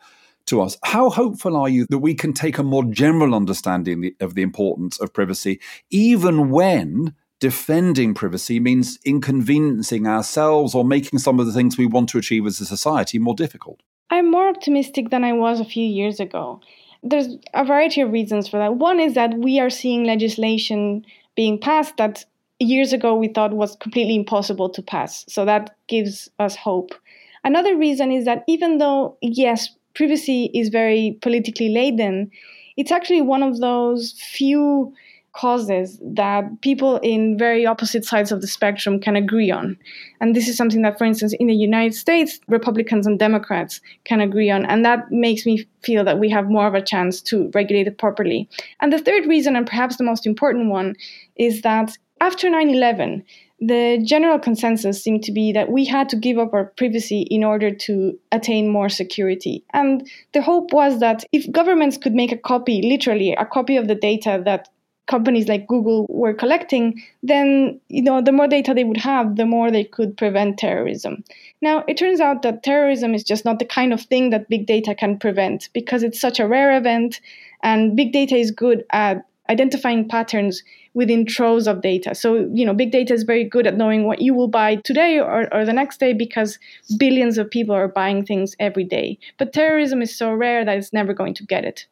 to 0.47 0.61
us. 0.61 0.77
How 0.85 1.09
hopeful 1.09 1.57
are 1.57 1.69
you 1.69 1.87
that 1.89 1.99
we 1.99 2.15
can 2.15 2.33
take 2.33 2.59
a 2.59 2.63
more 2.63 2.85
general 2.85 3.35
understanding 3.35 4.13
of 4.21 4.35
the 4.35 4.43
importance 4.43 5.01
of 5.01 5.15
privacy, 5.15 5.61
even 5.91 6.51
when 6.51 7.15
defending 7.41 8.15
privacy 8.15 8.61
means 8.61 8.99
inconveniencing 9.05 10.07
ourselves 10.07 10.75
or 10.75 10.85
making 10.85 11.19
some 11.19 11.41
of 11.41 11.47
the 11.47 11.53
things 11.53 11.79
we 11.79 11.87
want 11.87 12.09
to 12.11 12.19
achieve 12.19 12.47
as 12.47 12.61
a 12.61 12.67
society 12.67 13.19
more 13.19 13.35
difficult? 13.35 13.81
I'm 14.13 14.31
more 14.31 14.47
optimistic 14.47 15.09
than 15.09 15.25
I 15.25 15.33
was 15.33 15.59
a 15.59 15.65
few 15.65 15.87
years 15.87 16.21
ago. 16.21 16.61
There's 17.03 17.29
a 17.55 17.65
variety 17.65 18.03
of 18.03 18.13
reasons 18.13 18.47
for 18.47 18.59
that. 18.59 18.77
One 18.77 19.01
is 19.01 19.15
that 19.15 19.39
we 19.39 19.59
are 19.59 19.71
seeing 19.71 20.05
legislation 20.05 21.07
being 21.35 21.59
passed 21.59 21.97
that 21.97 22.27
years 22.61 22.93
ago 22.93 23.17
we 23.17 23.29
thought 23.29 23.55
was 23.55 23.75
completely 23.77 24.15
impossible 24.15 24.69
to 24.69 24.83
pass. 24.83 25.25
So 25.29 25.47
that 25.47 25.75
gives 25.89 26.29
us 26.39 26.55
hope. 26.55 26.95
Another 27.43 27.75
reason 27.75 28.13
is 28.13 28.27
that 28.27 28.45
even 28.47 28.77
though, 28.77 29.17
yes, 29.23 29.71
privacy 29.95 30.51
is 30.53 30.69
very 30.69 31.19
politically 31.23 31.71
laden, 31.71 32.31
it's 32.77 32.93
actually 32.93 33.23
one 33.23 33.43
of 33.43 33.61
those 33.61 34.13
few 34.13 34.93
causes 35.35 35.99
that 36.03 36.45
people 36.61 36.99
in 36.99 37.39
very 37.39 37.65
opposite 37.65 38.05
sides 38.05 38.33
of 38.33 38.41
the 38.41 38.47
spectrum 38.47 39.01
can 39.01 39.17
agree 39.17 39.51
on. 39.51 39.79
And 40.21 40.37
this 40.37 40.47
is 40.47 40.57
something 40.57 40.83
that, 40.83 40.99
for 40.99 41.05
instance, 41.05 41.35
in 41.41 41.47
the 41.47 41.55
United 41.55 41.95
States, 41.95 42.39
Republicans 42.49 43.07
and 43.07 43.19
Democrats 43.19 43.81
can 44.05 44.21
agree 44.21 44.51
on. 44.51 44.67
And 44.67 44.85
that 44.85 45.11
makes 45.11 45.47
me 45.47 45.67
feel 45.83 46.05
that 46.05 46.19
we 46.19 46.29
have 46.31 46.51
more 46.51 46.67
of 46.67 46.75
a 46.75 46.83
chance 46.83 47.23
to 47.23 47.51
regulate 47.55 47.87
it 47.87 47.99
properly. 47.99 48.49
And 48.81 48.93
the 48.93 48.99
third 48.99 49.27
reason, 49.27 49.57
and 49.57 49.67
perhaps 49.67 49.97
the 49.97 50.05
most 50.05 50.27
important 50.27 50.71
one, 50.71 50.97
is 51.37 51.63
that 51.63 51.97
after 52.21 52.49
9 52.49 52.69
11, 52.71 53.25
the 53.65 54.03
general 54.05 54.41
consensus 54.41 55.03
seemed 55.03 55.23
to 55.23 55.33
be 55.33 55.53
that 55.53 55.71
we 55.71 55.85
had 55.85 56.09
to 56.09 56.17
give 56.17 56.37
up 56.37 56.53
our 56.53 56.67
privacy 56.77 57.23
in 57.31 57.45
order 57.45 57.73
to 57.73 58.19
attain 58.33 58.69
more 58.69 58.89
security. 58.89 59.65
And 59.73 60.09
the 60.35 60.43
hope 60.43 60.73
was 60.73 60.99
that 60.99 61.25
if 61.33 61.51
governments 61.53 61.97
could 61.97 62.13
make 62.13 62.33
a 62.33 62.37
copy, 62.37 62.83
literally 62.83 63.33
a 63.33 63.47
copy 63.47 63.77
of 63.77 63.87
the 63.87 63.95
data 63.95 64.43
that 64.45 64.69
companies 65.15 65.49
like 65.49 65.67
Google 65.67 66.07
were 66.09 66.33
collecting, 66.43 66.87
then 67.23 67.79
you 67.89 68.03
know 68.03 68.23
the 68.29 68.37
more 68.39 68.49
data 68.49 68.73
they 68.75 68.89
would 68.91 69.03
have, 69.13 69.37
the 69.37 69.51
more 69.55 69.71
they 69.71 69.85
could 69.97 70.17
prevent 70.23 70.59
terrorism. 70.59 71.23
Now 71.61 71.85
it 71.87 71.99
turns 71.99 72.21
out 72.27 72.41
that 72.43 72.63
terrorism 72.63 73.15
is 73.19 73.25
just 73.33 73.45
not 73.45 73.59
the 73.59 73.71
kind 73.79 73.93
of 73.93 74.01
thing 74.01 74.31
that 74.31 74.49
big 74.49 74.65
data 74.67 74.95
can 75.03 75.19
prevent 75.19 75.69
because 75.75 76.03
it's 76.03 76.21
such 76.27 76.41
a 76.41 76.49
rare 76.49 76.73
event, 76.77 77.21
and 77.63 77.97
big 78.01 78.13
data 78.13 78.37
is 78.45 78.51
good 78.65 78.85
at 79.05 79.27
identifying 79.51 80.09
patterns 80.09 80.63
within 80.95 81.27
troves 81.27 81.67
of 81.67 81.83
data. 81.83 82.15
So, 82.15 82.49
you 82.55 82.65
know, 82.67 82.75
big 82.75 82.93
data 82.93 83.13
is 83.13 83.23
very 83.33 83.45
good 83.45 83.67
at 83.67 83.77
knowing 83.77 84.05
what 84.07 84.21
you 84.21 84.35
will 84.35 84.49
buy 84.49 84.77
today 84.77 85.19
or, 85.19 85.53
or 85.55 85.65
the 85.65 85.73
next 85.73 86.01
day 86.01 86.13
because 86.13 86.59
billions 86.99 87.39
of 87.39 87.51
people 87.51 87.75
are 87.75 87.89
buying 87.89 88.25
things 88.25 88.55
every 88.61 88.85
day. 88.85 89.19
But 89.39 89.53
terrorism 89.53 90.01
is 90.01 90.17
so 90.17 90.33
rare 90.33 90.65
that 90.65 90.79
it's 90.79 90.93
never 90.93 91.13
going 91.13 91.35
to 91.35 91.45
get 91.45 91.65
it. 91.65 91.87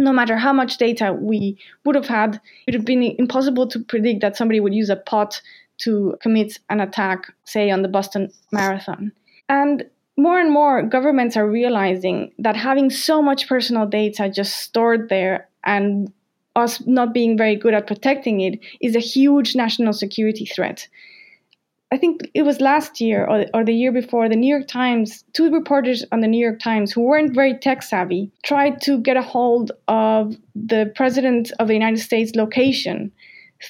No 0.00 0.12
matter 0.12 0.36
how 0.36 0.52
much 0.52 0.78
data 0.78 1.12
we 1.12 1.58
would 1.84 1.94
have 1.94 2.08
had, 2.08 2.34
it 2.34 2.40
would 2.66 2.74
have 2.74 2.84
been 2.84 3.02
impossible 3.02 3.68
to 3.68 3.78
predict 3.78 4.22
that 4.22 4.36
somebody 4.36 4.58
would 4.58 4.74
use 4.74 4.90
a 4.90 4.96
pot 4.96 5.40
to 5.78 6.16
commit 6.22 6.58
an 6.68 6.80
attack, 6.80 7.32
say, 7.44 7.70
on 7.70 7.82
the 7.82 7.88
Boston 7.88 8.32
Marathon. 8.50 9.12
And 9.48 9.84
more 10.16 10.38
and 10.38 10.52
more 10.52 10.82
governments 10.82 11.36
are 11.36 11.48
realizing 11.48 12.32
that 12.38 12.56
having 12.56 12.90
so 12.90 13.22
much 13.22 13.48
personal 13.48 13.86
data 13.86 14.28
just 14.28 14.56
stored 14.56 15.08
there 15.08 15.48
and 15.64 16.12
us 16.56 16.84
not 16.86 17.14
being 17.14 17.38
very 17.38 17.56
good 17.56 17.74
at 17.74 17.86
protecting 17.86 18.40
it 18.40 18.58
is 18.80 18.96
a 18.96 19.00
huge 19.00 19.54
national 19.54 19.92
security 19.92 20.44
threat. 20.44 20.88
I 21.92 21.96
think 21.96 22.30
it 22.34 22.42
was 22.42 22.60
last 22.60 23.00
year 23.00 23.26
or, 23.26 23.46
or 23.52 23.64
the 23.64 23.74
year 23.74 23.90
before, 23.90 24.28
the 24.28 24.36
New 24.36 24.48
York 24.48 24.68
Times, 24.68 25.24
two 25.32 25.50
reporters 25.50 26.04
on 26.12 26.20
the 26.20 26.28
New 26.28 26.38
York 26.38 26.60
Times 26.60 26.92
who 26.92 27.00
weren't 27.00 27.34
very 27.34 27.58
tech 27.58 27.82
savvy 27.82 28.30
tried 28.44 28.80
to 28.82 28.98
get 28.98 29.16
a 29.16 29.22
hold 29.22 29.72
of 29.88 30.36
the 30.54 30.92
president 30.94 31.50
of 31.58 31.66
the 31.66 31.74
United 31.74 31.98
States 31.98 32.36
location 32.36 33.10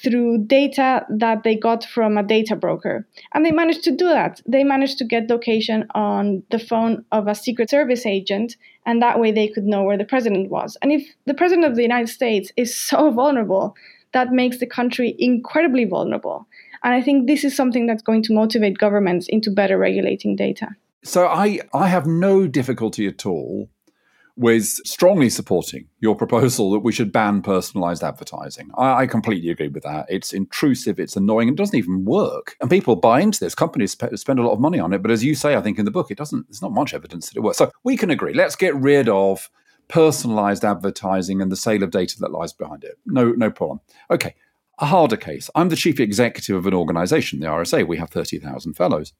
through 0.03 0.37
data 0.45 1.05
that 1.09 1.43
they 1.43 1.55
got 1.55 1.83
from 1.83 2.17
a 2.17 2.23
data 2.23 2.55
broker. 2.55 3.05
And 3.33 3.43
they 3.43 3.51
managed 3.51 3.83
to 3.85 3.91
do 3.91 4.07
that. 4.07 4.39
They 4.47 4.63
managed 4.63 4.99
to 4.99 5.03
get 5.03 5.29
location 5.29 5.85
on 5.95 6.43
the 6.51 6.59
phone 6.59 7.03
of 7.11 7.27
a 7.27 7.35
Secret 7.35 7.69
Service 7.69 8.05
agent, 8.05 8.55
and 8.85 9.01
that 9.01 9.19
way 9.19 9.31
they 9.31 9.47
could 9.47 9.65
know 9.65 9.83
where 9.83 9.97
the 9.97 10.05
president 10.05 10.49
was. 10.49 10.77
And 10.81 10.91
if 10.91 11.03
the 11.25 11.33
president 11.33 11.65
of 11.65 11.75
the 11.75 11.81
United 11.81 12.07
States 12.07 12.51
is 12.55 12.73
so 12.73 13.11
vulnerable, 13.21 13.75
that 14.13 14.31
makes 14.31 14.59
the 14.59 14.67
country 14.67 15.15
incredibly 15.17 15.85
vulnerable. 15.85 16.47
And 16.83 16.93
I 16.93 17.01
think 17.01 17.27
this 17.27 17.43
is 17.43 17.55
something 17.55 17.85
that's 17.85 18.01
going 18.01 18.23
to 18.23 18.33
motivate 18.33 18.77
governments 18.77 19.27
into 19.29 19.51
better 19.51 19.77
regulating 19.77 20.35
data. 20.35 20.69
So 21.03 21.27
I, 21.27 21.59
I 21.73 21.87
have 21.87 22.05
no 22.05 22.47
difficulty 22.47 23.07
at 23.07 23.25
all 23.25 23.69
with 24.37 24.65
strongly 24.65 25.29
supporting 25.29 25.87
your 25.99 26.15
proposal 26.15 26.71
that 26.71 26.79
we 26.79 26.91
should 26.91 27.11
ban 27.11 27.41
personalized 27.41 28.03
advertising. 28.03 28.71
I, 28.77 29.01
I, 29.01 29.07
completely 29.07 29.49
agree 29.49 29.67
with 29.67 29.83
that. 29.83 30.05
It's 30.09 30.31
intrusive, 30.33 30.99
it's 30.99 31.15
annoying, 31.15 31.49
it 31.49 31.55
doesn't 31.55 31.77
even 31.77 32.05
work. 32.05 32.55
And 32.61 32.69
people 32.69 32.95
buy 32.95 33.19
into 33.19 33.39
this. 33.39 33.53
Companies 33.53 33.91
sp- 33.93 34.15
spend 34.15 34.39
a 34.39 34.43
lot 34.43 34.53
of 34.53 34.59
money 34.59 34.79
on 34.79 34.93
it, 34.93 35.01
but 35.01 35.11
as 35.11 35.23
you 35.23 35.35
say, 35.35 35.55
I 35.55 35.61
think 35.61 35.77
in 35.79 35.85
the 35.85 35.91
book, 35.91 36.11
it 36.11 36.17
doesn't. 36.17 36.47
There's 36.47 36.61
not 36.61 36.71
much 36.71 36.93
evidence 36.93 37.29
that 37.29 37.37
it 37.37 37.41
works. 37.41 37.57
So 37.57 37.71
we 37.83 37.97
can 37.97 38.09
agree. 38.09 38.33
Let's 38.33 38.55
get 38.55 38.75
rid 38.75 39.09
of 39.09 39.49
personalized 39.87 40.63
advertising 40.63 41.41
and 41.41 41.51
the 41.51 41.57
sale 41.57 41.83
of 41.83 41.91
data 41.91 42.17
that 42.19 42.31
lies 42.31 42.53
behind 42.53 42.83
it. 42.83 42.97
No, 43.05 43.31
no 43.33 43.51
problem. 43.51 43.81
Okay. 44.09 44.35
A 44.81 44.87
harder 44.87 45.15
case. 45.15 45.47
I'm 45.53 45.69
the 45.69 45.75
chief 45.75 45.99
executive 45.99 46.55
of 46.55 46.65
an 46.65 46.73
organization, 46.73 47.39
the 47.39 47.45
RSA. 47.45 47.87
We 47.87 47.97
have 47.97 48.09
30,000 48.09 48.73
fellows. 48.73 49.13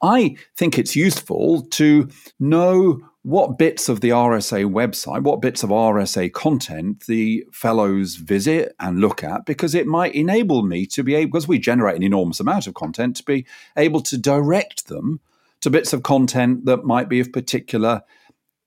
I 0.00 0.36
think 0.56 0.78
it's 0.78 0.94
useful 0.94 1.62
to 1.62 2.08
know 2.38 3.00
what 3.22 3.58
bits 3.58 3.88
of 3.88 4.02
the 4.02 4.10
RSA 4.10 4.70
website, 4.70 5.24
what 5.24 5.42
bits 5.42 5.64
of 5.64 5.70
RSA 5.70 6.32
content 6.32 7.06
the 7.06 7.44
fellows 7.52 8.14
visit 8.14 8.72
and 8.78 9.00
look 9.00 9.24
at, 9.24 9.46
because 9.46 9.74
it 9.74 9.88
might 9.88 10.14
enable 10.14 10.62
me 10.62 10.86
to 10.86 11.02
be 11.02 11.16
able, 11.16 11.32
because 11.32 11.48
we 11.48 11.58
generate 11.58 11.96
an 11.96 12.04
enormous 12.04 12.38
amount 12.38 12.68
of 12.68 12.74
content, 12.74 13.16
to 13.16 13.24
be 13.24 13.44
able 13.76 14.00
to 14.02 14.16
direct 14.16 14.86
them 14.86 15.18
to 15.60 15.70
bits 15.70 15.92
of 15.92 16.04
content 16.04 16.66
that 16.66 16.84
might 16.84 17.08
be 17.08 17.18
of 17.18 17.32
particular 17.32 18.02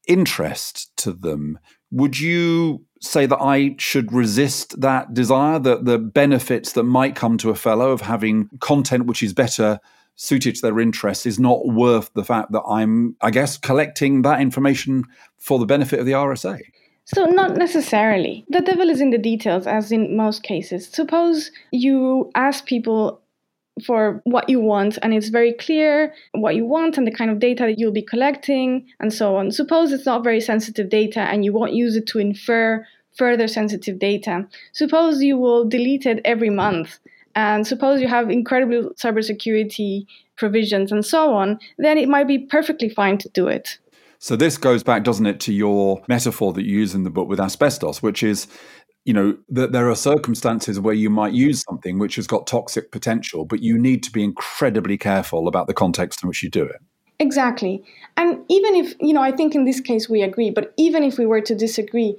interest 0.07 0.91
to 0.97 1.13
them. 1.13 1.57
Would 1.91 2.19
you 2.19 2.85
say 3.01 3.25
that 3.25 3.39
I 3.39 3.75
should 3.77 4.11
resist 4.11 4.79
that 4.81 5.13
desire, 5.13 5.59
that 5.59 5.85
the 5.85 5.97
benefits 5.97 6.73
that 6.73 6.83
might 6.83 7.15
come 7.15 7.37
to 7.39 7.49
a 7.49 7.55
fellow 7.55 7.91
of 7.91 8.01
having 8.01 8.49
content 8.59 9.05
which 9.05 9.23
is 9.23 9.33
better 9.33 9.79
suited 10.15 10.55
to 10.55 10.61
their 10.61 10.79
interests 10.79 11.25
is 11.25 11.39
not 11.39 11.65
worth 11.65 12.11
the 12.13 12.25
fact 12.25 12.51
that 12.51 12.61
I'm, 12.63 13.15
I 13.21 13.31
guess, 13.31 13.57
collecting 13.57 14.21
that 14.23 14.41
information 14.41 15.05
for 15.37 15.59
the 15.59 15.65
benefit 15.65 15.99
of 15.99 16.05
the 16.05 16.11
RSA? 16.11 16.59
So, 17.05 17.25
not 17.25 17.55
necessarily. 17.55 18.45
The 18.49 18.61
devil 18.61 18.89
is 18.89 19.01
in 19.01 19.09
the 19.09 19.17
details, 19.17 19.65
as 19.65 19.91
in 19.91 20.15
most 20.15 20.43
cases. 20.43 20.87
Suppose 20.87 21.51
you 21.71 22.29
ask 22.35 22.65
people 22.65 23.21
for 23.79 24.21
what 24.25 24.49
you 24.49 24.59
want, 24.59 24.97
and 25.01 25.13
it's 25.13 25.29
very 25.29 25.53
clear 25.53 26.13
what 26.33 26.55
you 26.55 26.65
want 26.65 26.97
and 26.97 27.05
the 27.05 27.11
kind 27.11 27.31
of 27.31 27.39
data 27.39 27.63
that 27.63 27.79
you'll 27.79 27.91
be 27.91 28.01
collecting, 28.01 28.85
and 28.99 29.13
so 29.13 29.35
on. 29.35 29.51
Suppose 29.51 29.91
it's 29.91 30.05
not 30.05 30.23
very 30.23 30.41
sensitive 30.41 30.89
data 30.89 31.21
and 31.21 31.45
you 31.45 31.53
won't 31.53 31.73
use 31.73 31.95
it 31.95 32.07
to 32.07 32.19
infer 32.19 32.85
further 33.17 33.47
sensitive 33.47 33.99
data. 33.99 34.47
Suppose 34.71 35.21
you 35.21 35.37
will 35.37 35.67
delete 35.67 36.05
it 36.05 36.21
every 36.23 36.49
month 36.49 36.99
and 37.35 37.67
suppose 37.67 38.01
you 38.01 38.07
have 38.07 38.29
incredible 38.29 38.91
cybersecurity 38.95 40.05
provisions 40.35 40.91
and 40.91 41.05
so 41.05 41.33
on, 41.33 41.59
then 41.77 41.97
it 41.97 42.09
might 42.09 42.27
be 42.27 42.39
perfectly 42.39 42.89
fine 42.89 43.17
to 43.17 43.29
do 43.29 43.47
it. 43.47 43.77
So 44.19 44.35
this 44.35 44.57
goes 44.57 44.83
back, 44.83 45.03
doesn't 45.03 45.25
it, 45.25 45.39
to 45.41 45.53
your 45.53 46.01
metaphor 46.07 46.51
that 46.53 46.65
you 46.65 46.79
use 46.79 46.93
in 46.93 47.03
the 47.03 47.09
book 47.09 47.27
with 47.27 47.39
asbestos, 47.39 48.01
which 48.01 48.21
is, 48.21 48.47
you 49.05 49.13
know, 49.13 49.37
that 49.49 49.71
there 49.71 49.89
are 49.89 49.95
circumstances 49.95 50.79
where 50.79 50.93
you 50.93 51.09
might 51.09 51.33
use 51.33 51.61
mm-hmm. 51.61 51.73
something 51.73 51.99
which 51.99 52.15
has 52.15 52.27
got 52.27 52.47
toxic 52.47 52.91
potential, 52.91 53.45
but 53.45 53.61
you 53.61 53.77
need 53.77 54.03
to 54.03 54.11
be 54.11 54.23
incredibly 54.23 54.97
careful 54.97 55.47
about 55.47 55.67
the 55.67 55.73
context 55.73 56.23
in 56.23 56.27
which 56.27 56.43
you 56.43 56.49
do 56.49 56.63
it. 56.63 56.81
Exactly. 57.19 57.83
And 58.15 58.39
even 58.49 58.75
if, 58.75 58.93
you 59.01 59.13
know, 59.13 59.21
I 59.21 59.31
think 59.31 59.53
in 59.53 59.65
this 59.65 59.81
case 59.81 60.09
we 60.09 60.21
agree, 60.21 60.51
but 60.51 60.73
even 60.77 61.03
if 61.03 61.17
we 61.17 61.25
were 61.25 61.41
to 61.41 61.55
disagree, 61.55 62.15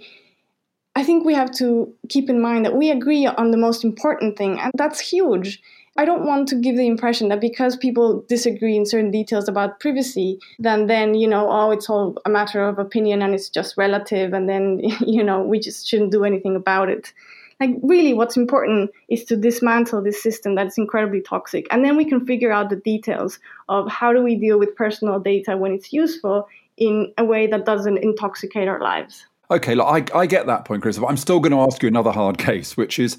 I 0.95 1.05
think 1.05 1.25
we 1.25 1.35
have 1.35 1.51
to 1.53 1.93
keep 2.09 2.29
in 2.29 2.40
mind 2.40 2.66
that 2.66 2.77
we 2.77 2.90
agree 2.90 3.27
on 3.27 3.51
the 3.51 3.57
most 3.57 3.85
important 3.85 4.37
thing, 4.37 4.59
and 4.59 4.73
that's 4.75 5.01
huge. 5.01 5.62
I 5.96 6.05
don't 6.05 6.24
want 6.24 6.48
to 6.48 6.55
give 6.55 6.76
the 6.76 6.87
impression 6.87 7.29
that 7.29 7.40
because 7.40 7.76
people 7.76 8.24
disagree 8.29 8.76
in 8.76 8.87
certain 8.87 9.11
details 9.11 9.48
about 9.48 9.81
privacy, 9.81 10.38
then 10.59 10.87
then 10.87 11.14
you 11.14 11.26
know, 11.26 11.50
oh, 11.50 11.70
it's 11.72 11.90
all 11.90 12.16
a 12.24 12.31
matter 12.31 12.62
of 12.62 12.79
opinion 12.79 13.22
and 13.22 13.35
it's 13.35 13.48
just 13.48 13.76
relative, 13.76 14.33
and 14.33 14.48
then 14.48 14.81
you 15.07 15.22
know, 15.22 15.42
we 15.42 15.59
just 15.59 15.87
shouldn't 15.87 16.12
do 16.12 16.24
anything 16.24 16.57
about 16.57 16.88
it. 16.88 17.12
Like 17.59 17.70
really, 17.83 18.14
what's 18.14 18.37
important 18.37 18.90
is 19.09 19.24
to 19.24 19.37
dismantle 19.37 20.03
this 20.03 20.22
system 20.22 20.55
that's 20.55 20.79
incredibly 20.79 21.20
toxic, 21.20 21.66
and 21.70 21.85
then 21.85 21.96
we 21.96 22.05
can 22.05 22.24
figure 22.24 22.53
out 22.53 22.70
the 22.70 22.76
details 22.76 23.38
of 23.68 23.90
how 23.90 24.12
do 24.12 24.22
we 24.22 24.37
deal 24.37 24.59
with 24.59 24.74
personal 24.76 25.18
data 25.18 25.57
when 25.57 25.72
it's 25.72 25.92
useful 25.92 26.48
in 26.76 27.12
a 27.18 27.24
way 27.24 27.46
that 27.46 27.66
doesn't 27.66 27.98
intoxicate 27.98 28.68
our 28.68 28.81
lives. 28.81 29.26
Okay, 29.50 29.74
look, 29.74 29.87
I, 29.87 30.18
I 30.18 30.26
get 30.26 30.46
that 30.46 30.64
point, 30.64 30.83
Christopher. 30.83 31.09
I'm 31.09 31.16
still 31.16 31.40
going 31.40 31.53
to 31.53 31.61
ask 31.61 31.83
you 31.83 31.88
another 31.88 32.12
hard 32.12 32.38
case, 32.38 32.76
which 32.76 32.98
is, 32.98 33.18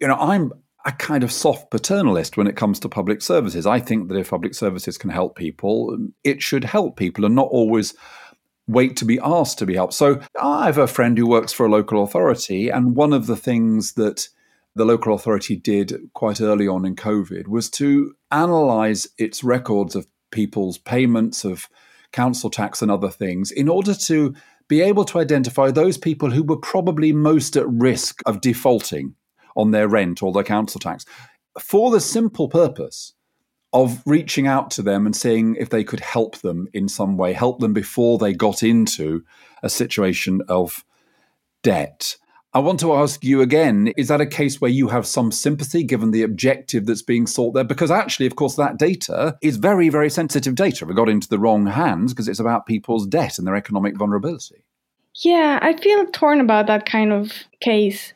you 0.00 0.08
know, 0.08 0.16
I'm 0.16 0.52
a 0.84 0.92
kind 0.92 1.24
of 1.24 1.32
soft 1.32 1.70
paternalist 1.70 2.36
when 2.36 2.46
it 2.46 2.56
comes 2.56 2.78
to 2.80 2.88
public 2.88 3.22
services. 3.22 3.66
I 3.66 3.80
think 3.80 4.08
that 4.08 4.18
if 4.18 4.30
public 4.30 4.54
services 4.54 4.98
can 4.98 5.10
help 5.10 5.36
people, 5.36 5.96
it 6.22 6.42
should 6.42 6.64
help 6.64 6.96
people 6.96 7.24
and 7.24 7.34
not 7.34 7.48
always 7.50 7.94
wait 8.66 8.96
to 8.96 9.04
be 9.04 9.18
asked 9.22 9.58
to 9.58 9.66
be 9.66 9.74
helped. 9.74 9.94
So 9.94 10.20
I 10.40 10.66
have 10.66 10.78
a 10.78 10.86
friend 10.86 11.16
who 11.16 11.26
works 11.26 11.52
for 11.52 11.66
a 11.66 11.70
local 11.70 12.02
authority, 12.02 12.68
and 12.68 12.96
one 12.96 13.12
of 13.12 13.26
the 13.26 13.36
things 13.36 13.94
that 13.94 14.28
the 14.74 14.84
local 14.84 15.14
authority 15.14 15.56
did 15.56 15.94
quite 16.14 16.40
early 16.40 16.66
on 16.66 16.84
in 16.84 16.96
COVID 16.96 17.46
was 17.46 17.70
to 17.70 18.14
analyze 18.30 19.06
its 19.18 19.44
records 19.44 19.94
of 19.94 20.06
people's 20.30 20.78
payments 20.78 21.44
of 21.44 21.68
council 22.12 22.50
tax 22.50 22.82
and 22.82 22.90
other 22.90 23.10
things 23.10 23.50
in 23.50 23.68
order 23.68 23.94
to 23.94 24.34
be 24.68 24.80
able 24.80 25.04
to 25.04 25.18
identify 25.18 25.70
those 25.70 25.98
people 25.98 26.30
who 26.30 26.42
were 26.42 26.56
probably 26.56 27.12
most 27.12 27.56
at 27.56 27.68
risk 27.68 28.20
of 28.26 28.40
defaulting 28.40 29.14
on 29.56 29.70
their 29.70 29.88
rent 29.88 30.22
or 30.22 30.32
their 30.32 30.44
council 30.44 30.80
tax 30.80 31.04
for 31.60 31.90
the 31.90 32.00
simple 32.00 32.48
purpose 32.48 33.14
of 33.72 34.02
reaching 34.06 34.46
out 34.46 34.70
to 34.70 34.82
them 34.82 35.04
and 35.04 35.16
seeing 35.16 35.56
if 35.56 35.70
they 35.70 35.82
could 35.82 36.00
help 36.00 36.38
them 36.38 36.68
in 36.72 36.88
some 36.88 37.16
way, 37.16 37.32
help 37.32 37.58
them 37.58 37.72
before 37.72 38.18
they 38.18 38.32
got 38.32 38.62
into 38.62 39.24
a 39.62 39.68
situation 39.68 40.40
of 40.48 40.84
debt. 41.62 42.16
I 42.52 42.60
want 42.60 42.78
to 42.80 42.94
ask 42.94 43.24
you 43.24 43.40
again 43.40 43.92
is 43.96 44.06
that 44.08 44.20
a 44.20 44.26
case 44.26 44.60
where 44.60 44.70
you 44.70 44.86
have 44.88 45.08
some 45.08 45.32
sympathy 45.32 45.82
given 45.82 46.12
the 46.12 46.22
objective 46.22 46.86
that's 46.86 47.02
being 47.02 47.26
sought 47.26 47.54
there? 47.54 47.64
Because 47.64 47.90
actually, 47.90 48.26
of 48.26 48.36
course, 48.36 48.54
that 48.54 48.78
data 48.78 49.36
is 49.42 49.56
very, 49.56 49.88
very 49.88 50.08
sensitive 50.08 50.54
data. 50.54 50.84
If 50.84 50.90
it 50.90 50.94
got 50.94 51.08
into 51.08 51.28
the 51.28 51.40
wrong 51.40 51.66
hands 51.66 52.12
because 52.12 52.28
it's 52.28 52.38
about 52.38 52.66
people's 52.66 53.08
debt 53.08 53.38
and 53.38 53.46
their 53.46 53.56
economic 53.56 53.96
vulnerability. 53.96 54.64
Yeah, 55.16 55.58
I 55.62 55.76
feel 55.76 56.06
torn 56.06 56.40
about 56.40 56.68
that 56.68 56.86
kind 56.86 57.12
of 57.12 57.32
case, 57.60 58.12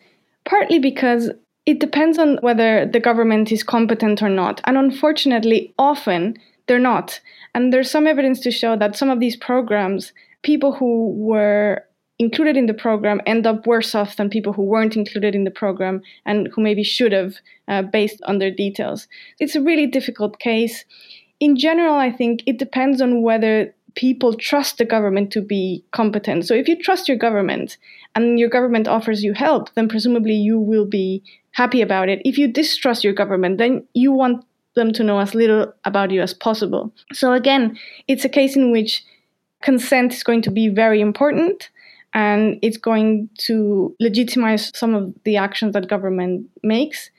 partly 0.49 0.79
because 0.79 1.31
it 1.67 1.79
depends 1.79 2.19
on 2.19 2.39
whether 2.39 2.87
the 2.87 2.99
government 2.99 3.53
is 3.53 3.63
competent 3.63 4.23
or 4.23 4.31
not. 4.31 4.61
And 4.65 4.79
unfortunately, 4.79 5.75
often 5.79 6.39
they're 6.67 6.79
not. 6.79 7.21
And 7.55 7.73
there's 7.73 7.91
some 7.91 8.07
evidence 8.07 8.41
to 8.41 8.51
show 8.51 8.75
that 8.77 8.97
some 8.97 9.11
of 9.11 9.21
these 9.21 9.37
programs, 9.37 10.13
people 10.43 10.73
who 10.73 11.13
were 11.13 11.85
included 12.19 12.57
in 12.57 12.67
the 12.67 12.75
program 12.75 13.21
end 13.27 13.47
up 13.47 13.67
worse 13.67 13.95
off 13.95 14.17
than 14.17 14.31
people 14.31 14.55
who 14.55 14.63
weren't 14.63 14.97
included 14.97 15.35
in 15.35 15.45
the 15.45 15.51
program 15.51 16.01
and 16.25 16.49
who 16.55 16.63
maybe 16.63 16.83
should 16.83 17.13
have 17.13 17.35
uh, 17.69 17.83
based 17.83 18.21
on 18.25 18.39
their 18.39 18.51
details. 18.51 19.07
It's 19.39 19.55
a 19.55 19.63
really 19.63 19.87
difficult 19.87 20.39
case. 20.39 20.85
In 21.41 21.57
general, 21.57 21.95
I 21.95 22.11
think 22.11 22.43
it 22.47 22.59
depends 22.59 23.01
on 23.01 23.23
whether 23.23 23.75
people 23.99 24.33
trust 24.33 24.79
the 24.79 24.85
government 24.85 25.33
to 25.33 25.41
be 25.41 25.85
competent. 25.91 26.47
So 26.47 26.55
if 26.55 26.69
you 26.69 26.81
trust 26.81 27.09
your 27.09 27.17
government 27.17 27.77
and 28.15 28.39
your 28.39 28.49
government 28.49 28.87
offers 28.87 29.25
you 29.25 29.33
help, 29.33 29.75
then 29.75 29.89
presumably 29.89 30.35
you 30.35 30.57
will 30.57 30.87
be 30.87 31.21
happy 31.51 31.83
about 31.83 32.09
it. 32.09 32.23
If 32.25 32.39
you 32.39 32.47
distrust 32.47 33.03
your 33.03 33.13
government, 33.13 33.59
then 33.59 33.85
you 33.95 34.13
want 34.13 34.45
them 34.77 34.93
to 34.93 35.03
know 35.03 35.19
as 35.19 35.35
little 35.35 35.75
about 35.85 36.13
you 36.13 36.23
as 36.23 36.33
possible. 36.33 36.95
So 37.13 37.33
again, 37.33 37.77
it's 38.07 38.25
a 38.25 38.29
case 38.29 38.55
in 38.55 38.71
which 38.71 39.05
consent 39.63 40.13
is 40.13 40.23
going 40.23 40.43
to 40.43 40.51
be 40.53 40.69
very 40.69 41.01
important 41.01 41.69
and 42.15 42.57
it's 42.63 42.77
going 42.77 43.29
to 43.47 43.97
legitimize 43.99 44.71
some 44.77 44.95
of 44.95 45.13
the 45.25 45.37
actions 45.37 45.73
that 45.73 45.89
government 45.89 46.49
makes 46.63 47.11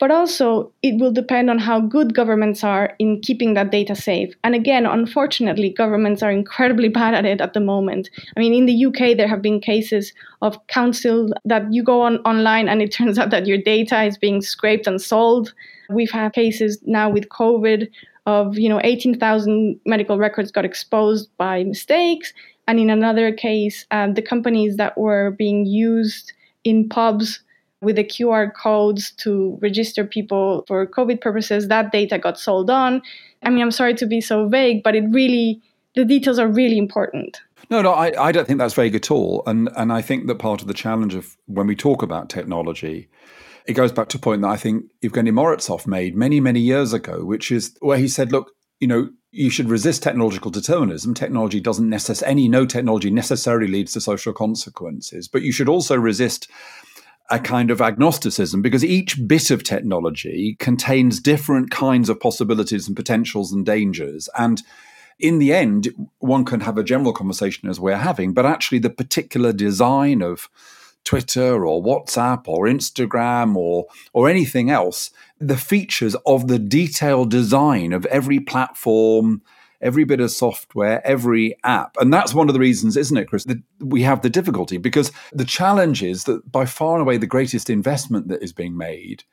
but 0.00 0.10
also 0.10 0.72
it 0.82 0.98
will 0.98 1.12
depend 1.12 1.50
on 1.50 1.58
how 1.58 1.78
good 1.78 2.14
governments 2.14 2.64
are 2.64 2.94
in 2.98 3.20
keeping 3.20 3.52
that 3.54 3.70
data 3.70 3.94
safe. 3.94 4.34
And 4.42 4.54
again, 4.54 4.86
unfortunately, 4.86 5.70
governments 5.70 6.22
are 6.22 6.30
incredibly 6.30 6.88
bad 7.00 7.14
at 7.14 7.26
it 7.26 7.40
at 7.40 7.52
the 7.52 7.60
moment. 7.60 8.08
I 8.36 8.40
mean, 8.40 8.54
in 8.54 8.66
the 8.66 8.86
UK, 8.86 9.16
there 9.16 9.28
have 9.28 9.42
been 9.42 9.60
cases 9.60 10.12
of 10.40 10.56
council 10.68 11.28
that 11.44 11.70
you 11.70 11.84
go 11.84 12.00
on 12.00 12.16
online 12.18 12.68
and 12.68 12.80
it 12.80 12.92
turns 12.92 13.18
out 13.18 13.30
that 13.30 13.46
your 13.46 13.58
data 13.58 14.02
is 14.02 14.16
being 14.16 14.40
scraped 14.40 14.86
and 14.86 15.00
sold. 15.00 15.52
We've 15.90 16.10
had 16.10 16.32
cases 16.32 16.78
now 16.86 17.10
with 17.10 17.28
COVID 17.28 17.88
of, 18.26 18.58
you 18.58 18.68
know, 18.68 18.80
18,000 18.82 19.78
medical 19.84 20.18
records 20.18 20.50
got 20.50 20.64
exposed 20.64 21.28
by 21.36 21.64
mistakes. 21.64 22.32
And 22.66 22.80
in 22.80 22.88
another 22.88 23.32
case, 23.32 23.84
uh, 23.90 24.12
the 24.12 24.22
companies 24.22 24.76
that 24.76 24.96
were 24.96 25.32
being 25.32 25.66
used 25.66 26.32
in 26.64 26.88
pubs 26.88 27.40
with 27.80 27.96
the 27.96 28.04
QR 28.04 28.52
codes 28.54 29.10
to 29.12 29.58
register 29.60 30.04
people 30.04 30.64
for 30.66 30.86
COVID 30.86 31.20
purposes, 31.20 31.68
that 31.68 31.92
data 31.92 32.18
got 32.18 32.38
sold 32.38 32.70
on. 32.70 33.02
I 33.42 33.50
mean, 33.50 33.62
I'm 33.62 33.70
sorry 33.70 33.94
to 33.94 34.06
be 34.06 34.20
so 34.20 34.48
vague, 34.48 34.82
but 34.82 34.94
it 34.94 35.04
really, 35.10 35.62
the 35.94 36.04
details 36.04 36.38
are 36.38 36.48
really 36.48 36.78
important. 36.78 37.40
No, 37.70 37.82
no, 37.82 37.92
I, 37.92 38.28
I 38.28 38.32
don't 38.32 38.46
think 38.46 38.58
that's 38.58 38.74
vague 38.74 38.94
at 38.94 39.10
all. 39.10 39.42
And, 39.46 39.70
and 39.76 39.92
I 39.92 40.02
think 40.02 40.26
that 40.26 40.38
part 40.38 40.60
of 40.60 40.68
the 40.68 40.74
challenge 40.74 41.14
of 41.14 41.36
when 41.46 41.66
we 41.66 41.76
talk 41.76 42.02
about 42.02 42.28
technology, 42.28 43.08
it 43.66 43.74
goes 43.74 43.92
back 43.92 44.08
to 44.08 44.18
a 44.18 44.20
point 44.20 44.42
that 44.42 44.48
I 44.48 44.56
think 44.56 44.84
Evgeny 45.02 45.30
Morozov 45.30 45.86
made 45.86 46.16
many, 46.16 46.40
many 46.40 46.60
years 46.60 46.92
ago, 46.92 47.24
which 47.24 47.50
is 47.50 47.76
where 47.80 47.98
he 47.98 48.08
said, 48.08 48.32
look, 48.32 48.50
you 48.80 48.88
know, 48.88 49.10
you 49.32 49.50
should 49.50 49.68
resist 49.68 50.02
technological 50.02 50.50
determinism. 50.50 51.14
Technology 51.14 51.60
doesn't 51.60 51.88
necessarily, 51.88 52.32
any 52.32 52.48
no 52.48 52.66
technology 52.66 53.10
necessarily 53.10 53.68
leads 53.68 53.92
to 53.92 54.00
social 54.00 54.32
consequences, 54.32 55.28
but 55.28 55.42
you 55.42 55.52
should 55.52 55.68
also 55.68 55.96
resist 55.96 56.50
a 57.30 57.38
kind 57.38 57.70
of 57.70 57.80
agnosticism 57.80 58.60
because 58.60 58.84
each 58.84 59.26
bit 59.26 59.50
of 59.50 59.62
technology 59.62 60.56
contains 60.58 61.20
different 61.20 61.70
kinds 61.70 62.08
of 62.08 62.20
possibilities 62.20 62.88
and 62.88 62.96
potentials 62.96 63.52
and 63.52 63.64
dangers. 63.64 64.28
And 64.36 64.62
in 65.18 65.38
the 65.38 65.52
end, 65.52 65.88
one 66.18 66.44
can 66.44 66.60
have 66.60 66.76
a 66.76 66.84
general 66.84 67.12
conversation 67.12 67.68
as 67.68 67.78
we're 67.78 67.96
having, 67.96 68.32
but 68.32 68.46
actually, 68.46 68.78
the 68.78 68.90
particular 68.90 69.52
design 69.52 70.22
of 70.22 70.48
Twitter 71.04 71.66
or 71.66 71.82
WhatsApp 71.82 72.46
or 72.46 72.66
Instagram 72.66 73.56
or 73.56 73.86
or 74.12 74.28
anything 74.28 74.70
else, 74.70 75.10
the 75.38 75.56
features 75.56 76.16
of 76.26 76.48
the 76.48 76.58
detailed 76.58 77.30
design 77.30 77.92
of 77.92 78.06
every 78.06 78.40
platform, 78.40 79.42
every 79.80 80.04
bit 80.04 80.20
of 80.20 80.30
software, 80.30 81.04
every 81.06 81.56
app. 81.64 81.96
And 81.98 82.12
that's 82.12 82.34
one 82.34 82.48
of 82.48 82.54
the 82.54 82.60
reasons, 82.60 82.96
isn't 82.96 83.16
it, 83.16 83.28
Chris, 83.28 83.44
that 83.44 83.58
we 83.78 84.02
have 84.02 84.22
the 84.22 84.30
difficulty 84.30 84.76
because 84.76 85.12
the 85.32 85.44
challenge 85.44 86.02
is 86.02 86.24
that 86.24 86.50
by 86.50 86.66
far 86.66 86.94
and 86.94 87.02
away 87.02 87.16
the 87.16 87.26
greatest 87.26 87.70
investment 87.70 88.28
that 88.28 88.42
is 88.42 88.52
being 88.52 88.76
made 88.76 89.24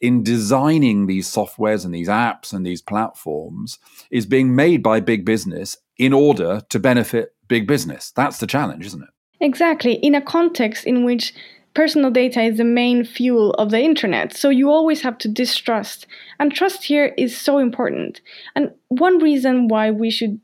in 0.00 0.22
designing 0.22 1.06
these 1.06 1.28
softwares 1.28 1.84
and 1.84 1.92
these 1.92 2.08
apps 2.08 2.52
and 2.52 2.64
these 2.64 2.82
platforms 2.82 3.78
is 4.10 4.26
being 4.26 4.54
made 4.54 4.82
by 4.82 5.00
big 5.00 5.24
business 5.24 5.76
in 5.96 6.12
order 6.12 6.62
to 6.68 6.78
benefit 6.78 7.34
big 7.48 7.66
business. 7.66 8.12
That's 8.12 8.38
the 8.38 8.46
challenge, 8.46 8.86
isn't 8.86 9.02
it? 9.02 9.08
Exactly. 9.40 9.94
In 9.94 10.14
a 10.14 10.20
context 10.20 10.86
in 10.86 11.04
which 11.04 11.32
personal 11.74 12.10
data 12.10 12.42
is 12.42 12.58
the 12.58 12.64
main 12.64 13.04
fuel 13.04 13.52
of 13.52 13.70
the 13.70 13.80
internet. 13.80 14.36
So 14.36 14.48
you 14.48 14.70
always 14.70 15.02
have 15.02 15.18
to 15.18 15.28
distrust. 15.28 16.06
And 16.38 16.52
trust 16.52 16.84
here 16.84 17.14
is 17.16 17.36
so 17.36 17.58
important. 17.58 18.20
And 18.54 18.72
one 18.88 19.18
reason 19.18 19.68
why 19.68 19.90
we 19.90 20.10
should 20.10 20.40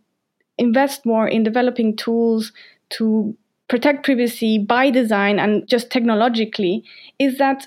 invest 0.59 1.05
more 1.05 1.27
in 1.27 1.43
developing 1.43 1.97
tools 1.97 2.53
to 2.91 3.37
protect 3.69 4.05
privacy 4.05 4.59
by 4.59 4.91
design 4.91 5.39
and 5.39 5.67
just 5.69 5.91
technologically 5.91 6.85
is 7.19 7.39
that 7.39 7.67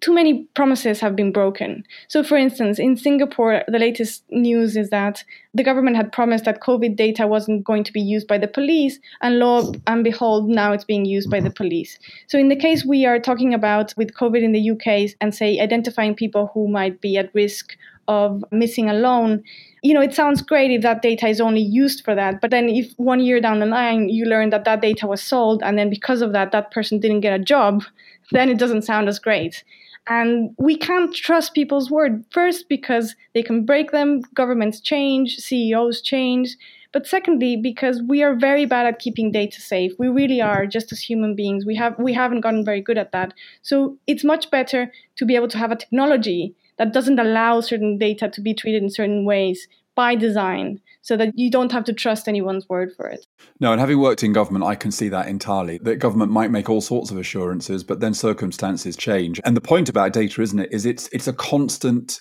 too 0.00 0.12
many 0.12 0.44
promises 0.54 1.00
have 1.00 1.14
been 1.14 1.32
broken. 1.32 1.84
So, 2.08 2.22
for 2.22 2.36
instance, 2.36 2.78
in 2.78 2.96
Singapore, 2.96 3.62
the 3.68 3.78
latest 3.78 4.24
news 4.30 4.76
is 4.76 4.90
that 4.90 5.24
the 5.54 5.62
government 5.62 5.96
had 5.96 6.12
promised 6.12 6.44
that 6.44 6.62
COVID 6.62 6.96
data 6.96 7.26
wasn't 7.26 7.64
going 7.64 7.84
to 7.84 7.92
be 7.92 8.00
used 8.00 8.26
by 8.26 8.38
the 8.38 8.48
police, 8.48 8.98
and 9.22 9.38
lo 9.38 9.72
and 9.86 10.04
behold, 10.04 10.48
now 10.48 10.72
it's 10.72 10.84
being 10.84 11.04
used 11.04 11.30
by 11.30 11.40
the 11.40 11.50
police. 11.50 11.98
So, 12.26 12.38
in 12.38 12.48
the 12.48 12.56
case 12.56 12.84
we 12.84 13.06
are 13.06 13.18
talking 13.18 13.54
about 13.54 13.94
with 13.96 14.14
COVID 14.14 14.42
in 14.42 14.52
the 14.52 14.70
UK 14.70 15.14
and 15.20 15.34
say 15.34 15.60
identifying 15.60 16.14
people 16.14 16.50
who 16.52 16.68
might 16.68 17.00
be 17.00 17.16
at 17.16 17.34
risk 17.34 17.76
of 18.08 18.44
missing 18.52 18.88
a 18.88 18.94
loan, 18.94 19.42
you 19.82 19.92
know, 19.92 20.00
it 20.00 20.14
sounds 20.14 20.40
great 20.40 20.70
if 20.70 20.82
that 20.82 21.02
data 21.02 21.26
is 21.26 21.40
only 21.40 21.60
used 21.60 22.04
for 22.04 22.14
that. 22.14 22.40
But 22.40 22.50
then, 22.50 22.68
if 22.68 22.92
one 22.96 23.20
year 23.20 23.40
down 23.40 23.60
the 23.60 23.66
line 23.66 24.08
you 24.08 24.24
learn 24.24 24.50
that 24.50 24.64
that 24.64 24.80
data 24.80 25.06
was 25.06 25.22
sold, 25.22 25.62
and 25.62 25.78
then 25.78 25.90
because 25.90 26.22
of 26.22 26.32
that, 26.32 26.52
that 26.52 26.70
person 26.70 26.98
didn't 26.98 27.20
get 27.20 27.38
a 27.38 27.42
job, 27.42 27.84
then 28.32 28.48
it 28.48 28.58
doesn't 28.58 28.82
sound 28.82 29.08
as 29.08 29.18
great. 29.18 29.62
And 30.08 30.54
we 30.58 30.76
can't 30.76 31.14
trust 31.14 31.54
people's 31.54 31.90
word. 31.90 32.24
First, 32.30 32.68
because 32.68 33.16
they 33.34 33.42
can 33.42 33.64
break 33.64 33.90
them, 33.90 34.22
governments 34.34 34.80
change, 34.80 35.36
CEOs 35.36 36.00
change. 36.00 36.56
But 36.92 37.06
secondly, 37.06 37.56
because 37.56 38.00
we 38.02 38.22
are 38.22 38.34
very 38.34 38.64
bad 38.64 38.86
at 38.86 39.00
keeping 39.00 39.32
data 39.32 39.60
safe. 39.60 39.92
We 39.98 40.08
really 40.08 40.40
are, 40.40 40.66
just 40.66 40.92
as 40.92 41.00
human 41.00 41.34
beings. 41.34 41.66
We 41.66 41.74
have 41.76 41.98
we 41.98 42.12
haven't 42.12 42.40
gotten 42.40 42.64
very 42.64 42.80
good 42.80 42.98
at 42.98 43.12
that. 43.12 43.34
So 43.62 43.98
it's 44.06 44.24
much 44.24 44.50
better 44.50 44.92
to 45.16 45.24
be 45.26 45.34
able 45.34 45.48
to 45.48 45.58
have 45.58 45.72
a 45.72 45.76
technology 45.76 46.54
that 46.78 46.92
doesn't 46.92 47.18
allow 47.18 47.60
certain 47.60 47.98
data 47.98 48.28
to 48.28 48.40
be 48.40 48.54
treated 48.54 48.82
in 48.82 48.90
certain 48.90 49.24
ways 49.24 49.66
by 49.94 50.14
design 50.14 50.80
so 51.06 51.16
that 51.16 51.38
you 51.38 51.48
don't 51.52 51.70
have 51.70 51.84
to 51.84 51.92
trust 51.92 52.26
anyone's 52.26 52.68
word 52.68 52.92
for 52.96 53.06
it. 53.06 53.28
No, 53.60 53.70
and 53.70 53.80
having 53.80 54.00
worked 54.00 54.24
in 54.24 54.32
government, 54.32 54.64
I 54.64 54.74
can 54.74 54.90
see 54.90 55.08
that 55.10 55.28
entirely. 55.28 55.78
That 55.78 56.00
government 56.00 56.32
might 56.32 56.50
make 56.50 56.68
all 56.68 56.80
sorts 56.80 57.12
of 57.12 57.16
assurances, 57.16 57.84
but 57.84 58.00
then 58.00 58.12
circumstances 58.12 58.96
change. 58.96 59.40
And 59.44 59.56
the 59.56 59.60
point 59.60 59.88
about 59.88 60.12
data, 60.12 60.42
isn't 60.42 60.58
it, 60.58 60.72
is 60.72 60.84
it's 60.84 61.08
it's 61.12 61.28
a 61.28 61.32
constant 61.32 62.20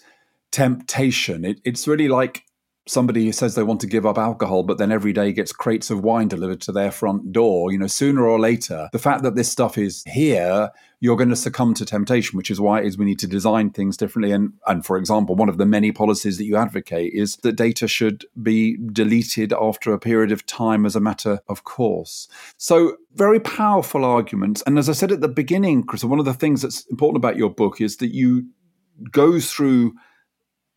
temptation. 0.52 1.46
It, 1.46 1.62
it's 1.66 1.88
really 1.88 2.08
like 2.08 2.44
somebody 2.88 3.26
who 3.26 3.32
says 3.32 3.56
they 3.56 3.64
want 3.64 3.82
to 3.82 3.88
give 3.88 4.06
up 4.06 4.18
alcohol, 4.18 4.64
but 4.64 4.78
then 4.78 4.92
every 4.92 5.12
day 5.14 5.32
gets 5.32 5.52
crates 5.52 5.90
of 5.90 6.04
wine 6.04 6.28
delivered 6.28 6.62
to 6.62 6.72
their 6.72 6.92
front 6.92 7.32
door. 7.32 7.72
You 7.72 7.80
know, 7.80 7.88
sooner 7.88 8.26
or 8.26 8.40
later, 8.40 8.90
the 8.92 9.00
fact 9.00 9.24
that 9.24 9.36
this 9.36 9.52
stuff 9.52 9.78
is 9.78 10.04
here, 10.08 10.72
you're 11.00 11.16
going 11.16 11.30
to 11.30 11.36
succumb 11.36 11.74
to 11.76 11.86
temptation, 11.86 12.38
which 12.38 12.52
is 12.52 12.62
why 12.62 12.80
it 12.80 12.86
is 12.86 12.98
we 12.98 13.06
need 13.06 13.20
to 13.20 13.28
design 13.28 13.72
things 13.72 13.98
differently. 13.98 14.32
And, 14.32 14.54
and 14.68 14.86
for 14.86 14.98
example, 14.98 15.36
one 15.36 15.50
of 15.50 15.58
the 15.58 15.66
many 15.66 15.92
policies 15.92 16.38
that 16.38 16.46
you 16.46 16.56
advocate 16.58 17.14
is 17.14 17.38
that 17.38 17.54
data 17.54 17.88
should 17.88 18.26
be 18.42 18.78
deleted 18.92 19.52
after 19.54 19.92
a 19.92 20.00
period 20.00 20.32
of 20.32 20.46
time 20.46 20.86
as 20.86 20.96
a 20.96 21.02
matter 21.02 21.40
of 21.48 21.64
course. 21.64 22.28
So, 22.58 22.98
very 23.16 23.40
powerful 23.40 24.04
arguments. 24.04 24.62
And 24.68 24.78
as 24.78 24.90
I 24.90 24.94
said 24.94 25.12
at 25.12 25.22
the 25.22 25.28
beginning, 25.28 25.84
Chris, 25.84 26.04
one 26.04 26.20
of 26.20 26.26
the 26.26 26.34
things 26.34 26.62
that's 26.62 26.86
important 26.88 27.18
about 27.18 27.38
your 27.38 27.50
book 27.50 27.82
is 27.82 27.98
that 27.98 28.14
you 28.14 28.48
go 29.12 29.40
through 29.40 29.94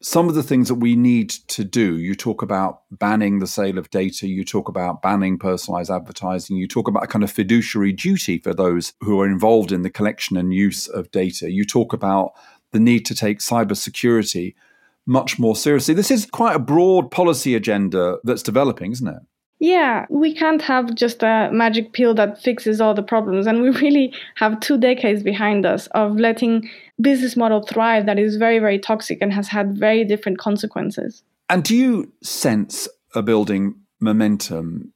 some 0.00 0.28
of 0.28 0.37
the 0.37 0.42
things 0.42 0.68
that 0.68 0.76
we 0.76 0.94
need 0.94 1.30
to 1.30 1.64
do, 1.64 1.98
you 1.98 2.14
talk 2.14 2.40
about 2.40 2.82
banning 2.90 3.40
the 3.40 3.46
sale 3.46 3.78
of 3.78 3.90
data, 3.90 4.28
you 4.28 4.44
talk 4.44 4.68
about 4.68 5.02
banning 5.02 5.38
personalized 5.38 5.90
advertising, 5.90 6.56
you 6.56 6.68
talk 6.68 6.87
about 6.87 7.02
a 7.02 7.08
kind 7.08 7.24
of 7.24 7.32
fiduciary 7.32 7.92
duty 7.92 8.38
for 8.38 8.54
those 8.54 8.92
who 9.00 9.20
are 9.20 9.26
involved 9.26 9.72
in 9.72 9.82
the 9.82 9.90
collection 9.90 10.37
and 10.37 10.54
use 10.54 10.87
of 10.87 11.11
data, 11.11 11.50
you 11.50 11.64
talk 11.64 11.92
about 11.92 12.32
the 12.70 12.78
need 12.78 13.04
to 13.06 13.14
take 13.14 13.40
cybersecurity 13.40 14.54
much 15.04 15.38
more 15.38 15.56
seriously. 15.56 15.94
This 15.94 16.11
is 16.11 16.26
quite 16.26 16.54
a 16.54 16.61
broad 16.61 17.11
policy 17.11 17.54
agenda 17.54 18.18
that's 18.22 18.42
developing, 18.42 18.92
isn't 18.92 19.08
it? 19.08 19.22
Yeah, 19.61 20.07
we 20.09 20.35
can't 20.35 20.62
have 20.62 20.94
just 20.94 21.23
a 21.23 21.51
magic 21.53 21.92
pill 21.92 22.14
that 22.14 22.40
fixes 22.40 22.81
all 22.81 22.94
the 22.94 23.03
problems. 23.03 23.47
And 23.47 23.61
we 23.61 23.71
really 23.83 24.12
have 24.37 24.61
two 24.61 24.79
decades 24.79 25.23
behind 25.23 25.66
us 25.66 25.87
of 25.88 26.16
letting 26.16 26.71
business 27.01 27.37
model 27.37 27.62
thrive 27.62 28.07
that 28.07 28.18
is 28.18 28.37
very, 28.37 28.59
very 28.59 28.79
toxic 28.79 29.18
and 29.21 29.33
has 29.33 29.49
had 29.49 29.77
very 29.77 30.05
different 30.05 30.38
consequences. 30.38 31.23
And 31.51 31.64
do 31.64 31.77
you 31.77 32.12
sense 32.23 32.88
a 33.14 33.23
building 33.23 33.75
momentum 34.01 34.92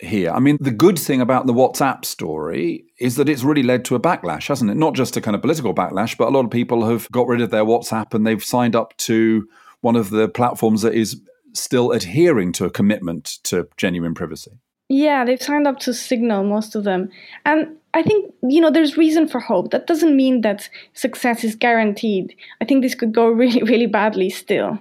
here? 0.00 0.30
I 0.30 0.40
mean, 0.40 0.56
the 0.60 0.70
good 0.70 0.98
thing 0.98 1.20
about 1.20 1.46
the 1.46 1.52
WhatsApp 1.52 2.04
story 2.04 2.84
is 2.98 3.16
that 3.16 3.28
it's 3.28 3.42
really 3.44 3.62
led 3.62 3.84
to 3.86 3.94
a 3.94 4.00
backlash, 4.00 4.48
hasn't 4.48 4.70
it? 4.70 4.76
Not 4.76 4.94
just 4.94 5.16
a 5.16 5.20
kind 5.20 5.34
of 5.34 5.42
political 5.42 5.74
backlash, 5.74 6.16
but 6.16 6.28
a 6.28 6.30
lot 6.30 6.44
of 6.44 6.50
people 6.50 6.88
have 6.88 7.10
got 7.10 7.28
rid 7.28 7.40
of 7.40 7.50
their 7.50 7.64
WhatsApp 7.64 8.14
and 8.14 8.26
they've 8.26 8.42
signed 8.42 8.74
up 8.74 8.96
to 8.98 9.46
one 9.80 9.96
of 9.96 10.10
the 10.10 10.28
platforms 10.28 10.82
that 10.82 10.94
is 10.94 11.20
still 11.52 11.92
adhering 11.92 12.52
to 12.52 12.64
a 12.64 12.70
commitment 12.70 13.38
to 13.44 13.68
genuine 13.76 14.14
privacy. 14.14 14.52
Yeah, 14.88 15.24
they've 15.24 15.42
signed 15.42 15.66
up 15.66 15.78
to 15.80 15.94
Signal, 15.94 16.44
most 16.44 16.74
of 16.74 16.84
them. 16.84 17.10
And 17.46 17.76
I 17.94 18.02
think, 18.02 18.32
you 18.42 18.60
know, 18.60 18.70
there's 18.70 18.96
reason 18.96 19.26
for 19.26 19.40
hope. 19.40 19.70
That 19.70 19.86
doesn't 19.86 20.16
mean 20.16 20.42
that 20.42 20.68
success 20.94 21.44
is 21.44 21.54
guaranteed. 21.54 22.34
I 22.60 22.64
think 22.64 22.82
this 22.82 22.94
could 22.94 23.12
go 23.12 23.28
really, 23.42 23.62
really 23.62 23.86
badly 23.86 24.30
still. 24.30 24.78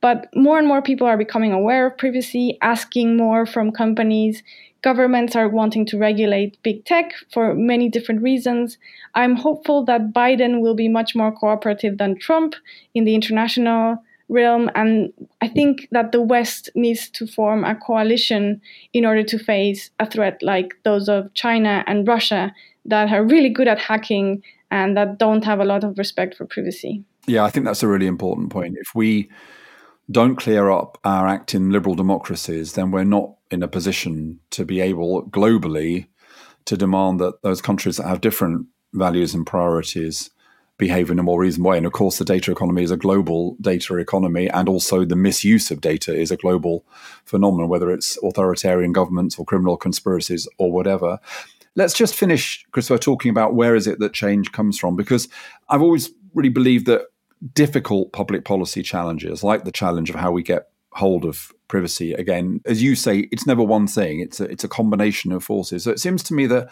But 0.00 0.28
more 0.34 0.58
and 0.58 0.66
more 0.66 0.80
people 0.80 1.06
are 1.06 1.18
becoming 1.18 1.52
aware 1.52 1.86
of 1.86 1.98
privacy, 1.98 2.56
asking 2.62 3.16
more 3.18 3.44
from 3.44 3.70
companies. 3.70 4.42
Governments 4.82 5.36
are 5.36 5.48
wanting 5.48 5.84
to 5.86 5.98
regulate 5.98 6.56
big 6.62 6.86
tech 6.86 7.12
for 7.30 7.54
many 7.54 7.90
different 7.90 8.22
reasons. 8.22 8.78
I'm 9.14 9.36
hopeful 9.36 9.84
that 9.84 10.14
Biden 10.14 10.60
will 10.60 10.74
be 10.74 10.88
much 10.88 11.14
more 11.14 11.32
cooperative 11.32 11.98
than 11.98 12.18
Trump 12.18 12.54
in 12.94 13.04
the 13.04 13.14
international 13.14 14.02
realm. 14.30 14.70
And 14.74 15.12
I 15.42 15.48
think 15.48 15.88
that 15.90 16.12
the 16.12 16.22
West 16.22 16.70
needs 16.74 17.10
to 17.10 17.26
form 17.26 17.64
a 17.64 17.74
coalition 17.74 18.60
in 18.94 19.04
order 19.04 19.22
to 19.24 19.38
face 19.38 19.90
a 19.98 20.08
threat 20.08 20.42
like 20.42 20.74
those 20.84 21.08
of 21.08 21.34
China 21.34 21.84
and 21.86 22.08
Russia 22.08 22.54
that 22.86 23.12
are 23.12 23.24
really 23.24 23.50
good 23.50 23.68
at 23.68 23.78
hacking 23.78 24.42
and 24.70 24.96
that 24.96 25.18
don't 25.18 25.44
have 25.44 25.60
a 25.60 25.64
lot 25.64 25.84
of 25.84 25.98
respect 25.98 26.36
for 26.36 26.46
privacy. 26.46 27.04
Yeah, 27.26 27.44
I 27.44 27.50
think 27.50 27.66
that's 27.66 27.82
a 27.82 27.88
really 27.88 28.06
important 28.06 28.50
point. 28.50 28.76
If 28.80 28.94
we 28.94 29.28
don't 30.10 30.36
clear 30.36 30.70
up 30.70 30.98
our 31.04 31.28
act 31.28 31.54
in 31.54 31.70
liberal 31.70 31.94
democracies, 31.94 32.72
then 32.72 32.90
we're 32.90 33.04
not 33.04 33.34
in 33.50 33.62
a 33.62 33.68
position 33.68 34.40
to 34.50 34.64
be 34.64 34.80
able 34.80 35.24
globally 35.26 36.06
to 36.64 36.76
demand 36.76 37.20
that 37.20 37.42
those 37.42 37.60
countries 37.60 37.96
that 37.96 38.06
have 38.06 38.20
different 38.20 38.66
values 38.92 39.34
and 39.34 39.46
priorities 39.46 40.30
behave 40.80 41.10
in 41.10 41.20
a 41.20 41.22
more 41.22 41.40
reasonable 41.40 41.70
way. 41.70 41.76
And 41.76 41.86
of 41.86 41.92
course, 41.92 42.18
the 42.18 42.24
data 42.24 42.50
economy 42.50 42.82
is 42.82 42.90
a 42.90 42.96
global 42.96 43.56
data 43.60 43.96
economy, 43.98 44.48
and 44.50 44.68
also 44.68 45.04
the 45.04 45.14
misuse 45.14 45.70
of 45.70 45.80
data 45.80 46.12
is 46.12 46.32
a 46.32 46.36
global 46.36 46.84
phenomenon, 47.24 47.68
whether 47.68 47.92
it's 47.92 48.18
authoritarian 48.24 48.92
governments 48.92 49.38
or 49.38 49.44
criminal 49.44 49.76
conspiracies 49.76 50.48
or 50.58 50.72
whatever. 50.72 51.20
Let's 51.76 51.94
just 51.94 52.16
finish, 52.16 52.66
Christopher, 52.72 52.98
talking 52.98 53.30
about 53.30 53.54
where 53.54 53.76
is 53.76 53.86
it 53.86 54.00
that 54.00 54.12
change 54.12 54.50
comes 54.50 54.76
from, 54.76 54.96
because 54.96 55.28
I've 55.68 55.82
always 55.82 56.10
really 56.34 56.48
believed 56.48 56.86
that 56.86 57.02
difficult 57.54 58.12
public 58.12 58.44
policy 58.44 58.82
challenges, 58.82 59.44
like 59.44 59.64
the 59.64 59.72
challenge 59.72 60.10
of 60.10 60.16
how 60.16 60.32
we 60.32 60.42
get 60.42 60.70
hold 60.92 61.24
of 61.24 61.52
privacy, 61.68 62.12
again, 62.14 62.60
as 62.66 62.82
you 62.82 62.94
say, 62.96 63.28
it's 63.30 63.46
never 63.46 63.62
one 63.62 63.86
thing; 63.86 64.20
it's 64.20 64.40
a, 64.40 64.44
it's 64.44 64.64
a 64.64 64.68
combination 64.68 65.32
of 65.32 65.44
forces. 65.44 65.84
So 65.84 65.90
it 65.92 66.00
seems 66.00 66.22
to 66.24 66.34
me 66.34 66.46
that 66.46 66.68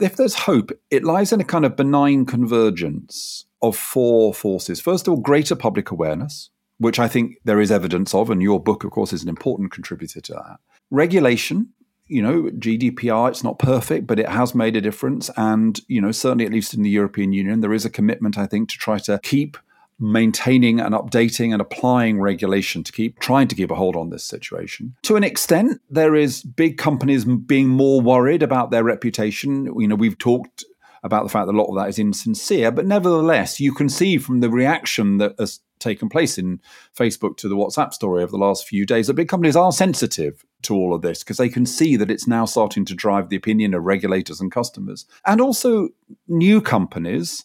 if 0.00 0.16
there's 0.16 0.34
hope, 0.34 0.72
it 0.90 1.04
lies 1.04 1.32
in 1.32 1.40
a 1.40 1.44
kind 1.44 1.64
of 1.64 1.76
benign 1.76 2.26
convergence 2.26 3.46
of 3.62 3.76
four 3.76 4.34
forces. 4.34 4.80
First 4.80 5.06
of 5.06 5.14
all, 5.14 5.20
greater 5.20 5.56
public 5.56 5.90
awareness, 5.90 6.50
which 6.78 6.98
I 6.98 7.08
think 7.08 7.36
there 7.44 7.60
is 7.60 7.72
evidence 7.72 8.14
of, 8.14 8.30
and 8.30 8.42
your 8.42 8.62
book, 8.62 8.84
of 8.84 8.90
course, 8.90 9.12
is 9.12 9.22
an 9.22 9.28
important 9.28 9.72
contributor 9.72 10.20
to 10.20 10.32
that. 10.34 10.58
Regulation, 10.90 11.70
you 12.06 12.22
know, 12.22 12.44
GDPR, 12.44 13.28
it's 13.30 13.42
not 13.42 13.58
perfect, 13.58 14.06
but 14.06 14.20
it 14.20 14.28
has 14.28 14.54
made 14.54 14.76
a 14.76 14.80
difference. 14.80 15.30
And, 15.36 15.80
you 15.88 16.00
know, 16.00 16.12
certainly 16.12 16.44
at 16.44 16.52
least 16.52 16.74
in 16.74 16.82
the 16.82 16.90
European 16.90 17.32
Union, 17.32 17.60
there 17.60 17.72
is 17.72 17.84
a 17.84 17.90
commitment, 17.90 18.38
I 18.38 18.46
think, 18.46 18.68
to 18.68 18.78
try 18.78 18.98
to 18.98 19.18
keep 19.22 19.56
maintaining 19.98 20.80
and 20.80 20.94
updating 20.94 21.52
and 21.52 21.60
applying 21.60 22.20
regulation 22.20 22.84
to 22.84 22.92
keep 22.92 23.18
trying 23.18 23.48
to 23.48 23.54
keep 23.54 23.70
a 23.70 23.74
hold 23.74 23.96
on 23.96 24.10
this 24.10 24.24
situation. 24.24 24.94
To 25.02 25.16
an 25.16 25.24
extent, 25.24 25.80
there 25.88 26.14
is 26.14 26.42
big 26.42 26.76
companies 26.76 27.24
being 27.24 27.68
more 27.68 28.00
worried 28.00 28.42
about 28.42 28.70
their 28.70 28.84
reputation. 28.84 29.64
You 29.78 29.88
know, 29.88 29.94
we've 29.94 30.18
talked 30.18 30.64
about 31.02 31.22
the 31.22 31.30
fact 31.30 31.46
that 31.46 31.54
a 31.54 31.58
lot 31.58 31.68
of 31.68 31.76
that 31.76 31.88
is 31.88 31.98
insincere, 31.98 32.70
but 32.70 32.86
nevertheless, 32.86 33.60
you 33.60 33.72
can 33.72 33.88
see 33.88 34.18
from 34.18 34.40
the 34.40 34.50
reaction 34.50 35.18
that 35.18 35.34
has 35.38 35.60
taken 35.78 36.08
place 36.08 36.38
in 36.38 36.60
Facebook 36.96 37.36
to 37.36 37.48
the 37.48 37.54
WhatsApp 37.56 37.92
story 37.92 38.22
over 38.22 38.30
the 38.30 38.38
last 38.38 38.66
few 38.66 38.86
days 38.86 39.06
that 39.06 39.14
big 39.14 39.28
companies 39.28 39.56
are 39.56 39.72
sensitive 39.72 40.44
to 40.62 40.74
all 40.74 40.94
of 40.94 41.02
this 41.02 41.22
because 41.22 41.36
they 41.36 41.48
can 41.48 41.66
see 41.66 41.96
that 41.96 42.10
it's 42.10 42.26
now 42.26 42.44
starting 42.44 42.84
to 42.86 42.94
drive 42.94 43.28
the 43.28 43.36
opinion 43.36 43.74
of 43.74 43.84
regulators 43.84 44.40
and 44.40 44.50
customers. 44.50 45.06
And 45.26 45.40
also 45.40 45.90
new 46.28 46.60
companies 46.60 47.44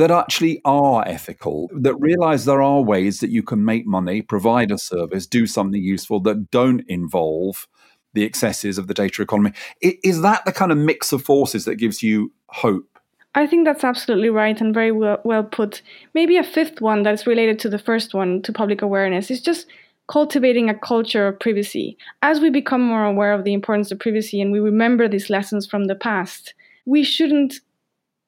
that 0.00 0.10
actually 0.10 0.62
are 0.64 1.06
ethical, 1.06 1.68
that 1.74 1.94
realize 1.96 2.46
there 2.46 2.62
are 2.62 2.80
ways 2.80 3.20
that 3.20 3.28
you 3.28 3.42
can 3.42 3.62
make 3.66 3.86
money, 3.86 4.22
provide 4.22 4.70
a 4.70 4.78
service, 4.78 5.26
do 5.26 5.46
something 5.46 5.82
useful 5.82 6.20
that 6.20 6.50
don't 6.50 6.82
involve 6.88 7.68
the 8.14 8.24
excesses 8.24 8.78
of 8.78 8.86
the 8.86 8.94
data 8.94 9.20
economy. 9.20 9.52
Is 9.82 10.22
that 10.22 10.46
the 10.46 10.52
kind 10.52 10.72
of 10.72 10.78
mix 10.78 11.12
of 11.12 11.22
forces 11.22 11.66
that 11.66 11.74
gives 11.74 12.02
you 12.02 12.32
hope? 12.46 12.98
I 13.34 13.46
think 13.46 13.66
that's 13.66 13.84
absolutely 13.84 14.30
right 14.30 14.58
and 14.58 14.72
very 14.72 14.90
well, 14.90 15.20
well 15.22 15.44
put. 15.44 15.82
Maybe 16.14 16.38
a 16.38 16.42
fifth 16.42 16.80
one 16.80 17.02
that's 17.02 17.26
related 17.26 17.58
to 17.58 17.68
the 17.68 17.78
first 17.78 18.14
one, 18.14 18.40
to 18.42 18.54
public 18.54 18.80
awareness, 18.80 19.30
is 19.30 19.42
just 19.42 19.66
cultivating 20.08 20.70
a 20.70 20.78
culture 20.78 21.28
of 21.28 21.38
privacy. 21.38 21.98
As 22.22 22.40
we 22.40 22.48
become 22.48 22.80
more 22.80 23.04
aware 23.04 23.34
of 23.34 23.44
the 23.44 23.52
importance 23.52 23.92
of 23.92 23.98
privacy 23.98 24.40
and 24.40 24.50
we 24.50 24.60
remember 24.60 25.08
these 25.08 25.28
lessons 25.28 25.66
from 25.66 25.84
the 25.84 25.94
past, 25.94 26.54
we 26.86 27.04
shouldn't 27.04 27.60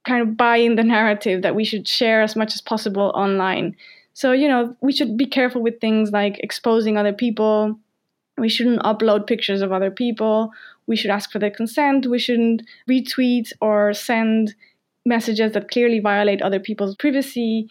kind 0.04 0.22
of 0.22 0.36
buy 0.36 0.56
in 0.56 0.76
the 0.76 0.82
narrative 0.82 1.42
that 1.42 1.54
we 1.54 1.64
should 1.64 1.86
share 1.86 2.22
as 2.22 2.34
much 2.36 2.54
as 2.54 2.60
possible 2.60 3.12
online. 3.14 3.76
So, 4.14 4.32
you 4.32 4.48
know, 4.48 4.76
we 4.80 4.92
should 4.92 5.16
be 5.16 5.26
careful 5.26 5.62
with 5.62 5.80
things 5.80 6.10
like 6.10 6.38
exposing 6.40 6.96
other 6.96 7.12
people. 7.12 7.78
We 8.36 8.48
shouldn't 8.48 8.82
upload 8.82 9.26
pictures 9.26 9.62
of 9.62 9.72
other 9.72 9.90
people. 9.90 10.50
We 10.86 10.96
should 10.96 11.10
ask 11.10 11.30
for 11.30 11.38
their 11.38 11.50
consent. 11.50 12.06
We 12.06 12.18
shouldn't 12.18 12.62
retweet 12.88 13.52
or 13.60 13.94
send 13.94 14.54
messages 15.06 15.52
that 15.52 15.70
clearly 15.70 16.00
violate 16.00 16.42
other 16.42 16.60
people's 16.60 16.96
privacy. 16.96 17.68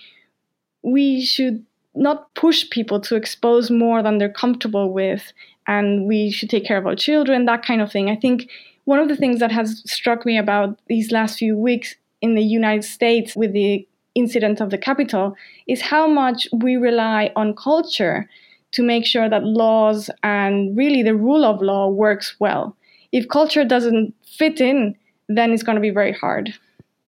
We 0.84 1.24
should 1.24 1.66
not 1.94 2.34
push 2.36 2.70
people 2.70 3.00
to 3.02 3.16
expose 3.16 3.70
more 3.70 4.02
than 4.02 4.18
they're 4.18 4.30
comfortable 4.30 4.94
with. 4.94 5.34
And 5.68 6.08
we 6.08 6.32
should 6.32 6.50
take 6.50 6.66
care 6.66 6.78
of 6.78 6.88
our 6.88 6.96
children, 6.96 7.46
that 7.46 7.66
kind 7.66 7.82
of 7.82 7.92
thing. 7.92 8.10
I 8.10 8.16
think 8.16 8.50
one 8.86 9.00
of 9.00 9.10
the 9.10 9.16
things 9.16 9.40
that 9.40 9.52
has 9.52 9.84
struck 9.86 10.26
me 10.26 10.38
about 10.38 10.80
these 10.88 11.12
last 11.12 11.38
few 11.38 11.56
weeks 11.56 11.96
in 12.22 12.36
the 12.36 12.44
United 12.44 12.84
States 12.84 13.36
with 13.36 13.54
the 13.54 13.88
incident 14.16 14.60
of 14.62 14.70
the 14.70 14.78
Capitol 14.78 15.36
is 15.68 15.82
how 15.82 16.08
much 16.08 16.48
we 16.52 16.76
rely 16.76 17.32
on 17.36 17.56
culture 17.56 18.30
to 18.72 18.84
make 18.84 19.06
sure 19.06 19.30
that 19.30 19.44
laws 19.44 20.10
and 20.24 20.78
really 20.78 21.04
the 21.04 21.16
rule 21.16 21.44
of 21.44 21.62
law 21.62 21.90
works 21.90 22.36
well. 22.40 22.76
If 23.12 23.28
culture 23.28 23.66
doesn't 23.66 24.14
fit 24.26 24.62
in, 24.62 24.96
then 25.28 25.52
it's 25.52 25.64
going 25.64 25.76
to 25.76 25.82
be 25.82 25.90
very 25.90 26.14
hard. 26.14 26.54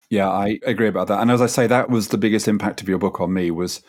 Yeah, 0.09 0.29
I 0.29 0.59
agree 0.63 0.87
about 0.87 1.07
that. 1.07 1.21
And 1.21 1.31
as 1.31 1.41
I 1.41 1.47
say, 1.47 1.67
that 1.67 1.89
was 1.89 2.09
the 2.09 2.17
biggest 2.17 2.47
impact 2.47 2.81
of 2.81 2.89
your 2.89 2.99
book 2.99 3.19
on 3.19 3.33
me 3.33 3.51
was 3.51 3.81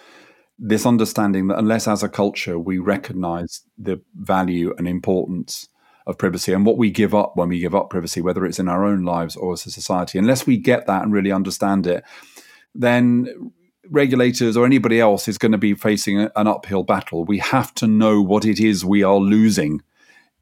this 0.58 0.86
understanding 0.86 1.48
that 1.48 1.58
unless 1.58 1.88
as 1.88 2.02
a 2.02 2.08
culture 2.08 2.58
we 2.58 2.78
recognize 2.78 3.62
the 3.76 4.00
value 4.14 4.72
and 4.78 4.86
importance 4.86 5.68
of 6.06 6.18
privacy 6.18 6.52
and 6.52 6.66
what 6.66 6.76
we 6.76 6.90
give 6.90 7.14
up 7.14 7.36
when 7.36 7.48
we 7.48 7.58
give 7.58 7.74
up 7.74 7.90
privacy, 7.90 8.20
whether 8.20 8.44
it's 8.44 8.58
in 8.58 8.68
our 8.68 8.84
own 8.84 9.02
lives 9.02 9.36
or 9.36 9.52
as 9.54 9.66
a 9.66 9.70
society. 9.70 10.18
Unless 10.18 10.46
we 10.46 10.56
get 10.58 10.86
that 10.86 11.02
and 11.02 11.12
really 11.12 11.32
understand 11.32 11.86
it, 11.86 12.04
then 12.74 13.52
regulators 13.90 14.56
or 14.56 14.66
anybody 14.66 15.00
else 15.00 15.28
is 15.28 15.38
going 15.38 15.52
to 15.52 15.58
be 15.58 15.74
facing 15.74 16.20
an 16.20 16.46
uphill 16.46 16.82
battle. 16.82 17.24
We 17.24 17.38
have 17.38 17.74
to 17.76 17.86
know 17.86 18.20
what 18.20 18.44
it 18.44 18.60
is 18.60 18.84
we 18.84 19.02
are 19.02 19.16
losing 19.16 19.82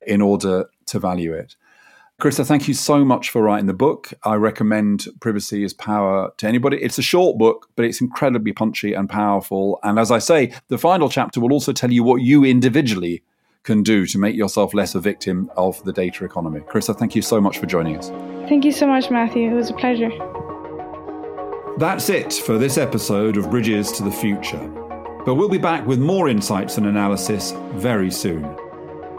in 0.07 0.20
order 0.20 0.66
to 0.87 0.98
value 0.98 1.33
it. 1.33 1.57
Carissa, 2.20 2.46
thank 2.46 2.68
you 2.68 2.75
so 2.75 3.05
much 3.05 3.31
for 3.31 3.42
writing 3.42 3.66
the 3.66 3.72
book. 3.72 4.12
I 4.22 4.35
recommend 4.35 5.07
Privacy 5.20 5.64
is 5.64 5.72
Power 5.72 6.33
to 6.37 6.46
anybody. 6.46 6.77
It's 6.81 6.98
a 6.98 7.03
short 7.03 7.37
book, 7.37 7.68
but 7.75 7.85
it's 7.85 8.01
incredibly 8.01 8.53
punchy 8.53 8.94
and 8.94 9.09
powerful. 9.09 9.81
And 9.83 9.98
as 9.98 10.12
I 10.12 10.18
say, 10.20 10.53
the 10.68 10.79
final 10.79 11.09
chapter 11.09 11.40
will 11.40 11.53
also 11.53 11.72
tell 11.72 11.90
you 11.90 12.05
what 12.05 12.22
you 12.22 12.44
individually 12.44 13.25
can 13.62 13.83
do 13.83 14.07
to 14.07 14.18
make 14.18 14.35
yourself 14.35 14.75
less 14.75 14.94
a 14.94 15.01
victim 15.01 15.51
of 15.57 15.83
the 15.85 15.92
data 15.92 16.25
economy. 16.25 16.61
Carissa, 16.61 16.96
thank 16.98 17.14
you 17.14 17.22
so 17.22 17.40
much 17.40 17.59
for 17.59 17.66
joining 17.66 17.96
us. 17.96 18.09
Thank 18.48 18.64
you 18.64 18.72
so 18.72 18.87
much, 18.87 19.11
Matthew. 19.11 19.51
It 19.51 19.55
was 19.55 19.70
a 19.70 19.75
pleasure. 19.75 20.11
That's 21.79 22.09
it 22.09 22.33
for 22.33 22.59
this 22.59 22.77
episode 22.77 23.37
of 23.37 23.51
Bridges 23.51 23.92
to 23.92 24.03
the 24.03 24.11
Future. 24.11 24.68
But 25.25 25.37
we'll 25.37 25.48
be 25.48 25.59
back 25.59 25.87
with 25.87 26.01
more 26.01 26.29
insights 26.29 26.77
and 26.77 26.87
analysis 26.87 27.53
very 27.75 28.11
soon. 28.11 28.57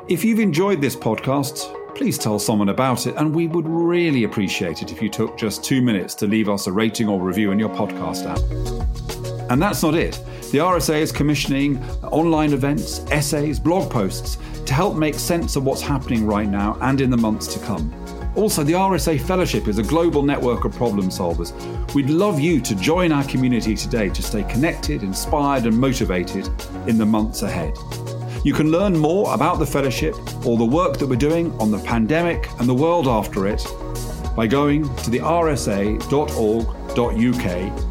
If 0.09 0.25
you've 0.25 0.39
enjoyed 0.39 0.81
this 0.81 0.95
podcast, 0.95 1.95
please 1.95 2.17
tell 2.17 2.37
someone 2.39 2.69
about 2.69 3.07
it, 3.07 3.15
and 3.15 3.33
we 3.33 3.47
would 3.47 3.67
really 3.67 4.25
appreciate 4.25 4.81
it 4.81 4.91
if 4.91 5.01
you 5.01 5.09
took 5.09 5.37
just 5.37 5.63
two 5.63 5.81
minutes 5.81 6.13
to 6.15 6.27
leave 6.27 6.49
us 6.49 6.67
a 6.67 6.71
rating 6.71 7.07
or 7.07 7.21
review 7.21 7.51
in 7.51 7.59
your 7.59 7.69
podcast 7.69 8.25
app. 8.25 9.49
And 9.49 9.61
that's 9.61 9.81
not 9.81 9.95
it. 9.95 10.19
The 10.53 10.59
RSA 10.59 11.01
is 11.01 11.11
commissioning 11.11 11.83
online 12.03 12.53
events, 12.53 12.99
essays, 13.09 13.59
blog 13.59 13.91
posts 13.91 14.37
to 14.67 14.73
help 14.75 14.95
make 14.95 15.15
sense 15.15 15.55
of 15.55 15.63
what's 15.65 15.81
happening 15.81 16.27
right 16.27 16.47
now 16.47 16.77
and 16.81 17.01
in 17.01 17.09
the 17.09 17.17
months 17.17 17.51
to 17.55 17.59
come. 17.61 17.91
Also, 18.35 18.63
the 18.63 18.73
RSA 18.73 19.19
Fellowship 19.21 19.67
is 19.67 19.79
a 19.79 19.83
global 19.83 20.21
network 20.21 20.63
of 20.63 20.71
problem 20.75 21.09
solvers. 21.09 21.53
We'd 21.95 22.11
love 22.11 22.39
you 22.39 22.61
to 22.61 22.75
join 22.75 23.11
our 23.11 23.23
community 23.23 23.73
today 23.73 24.09
to 24.09 24.21
stay 24.21 24.43
connected, 24.43 25.01
inspired, 25.01 25.65
and 25.65 25.75
motivated 25.75 26.47
in 26.87 26.99
the 26.99 27.05
months 27.07 27.41
ahead. 27.41 27.75
You 28.43 28.53
can 28.53 28.69
learn 28.69 28.95
more 28.95 29.33
about 29.33 29.57
the 29.57 29.65
Fellowship 29.65 30.13
or 30.45 30.55
the 30.55 30.65
work 30.65 30.99
that 30.99 31.07
we're 31.07 31.15
doing 31.15 31.51
on 31.59 31.71
the 31.71 31.79
pandemic 31.79 32.47
and 32.59 32.69
the 32.69 32.75
world 32.75 33.07
after 33.07 33.47
it 33.47 33.65
by 34.35 34.45
going 34.45 34.83
to 34.97 35.09
the 35.09 35.17
rsa.org.uk 35.17 35.99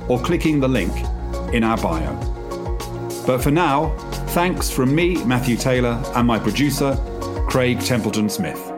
or 0.09 0.21
clicking 0.21 0.61
the 0.61 0.69
link 0.69 0.93
in 1.53 1.65
our 1.65 1.77
bio. 1.79 2.42
But 3.27 3.43
for 3.43 3.51
now, 3.51 3.97
thanks 4.29 4.71
from 4.71 4.95
me, 4.95 5.23
Matthew 5.25 5.57
Taylor, 5.57 6.03
and 6.15 6.27
my 6.27 6.39
producer, 6.39 6.97
Craig 7.49 7.81
Templeton 7.81 8.29
Smith. 8.29 8.72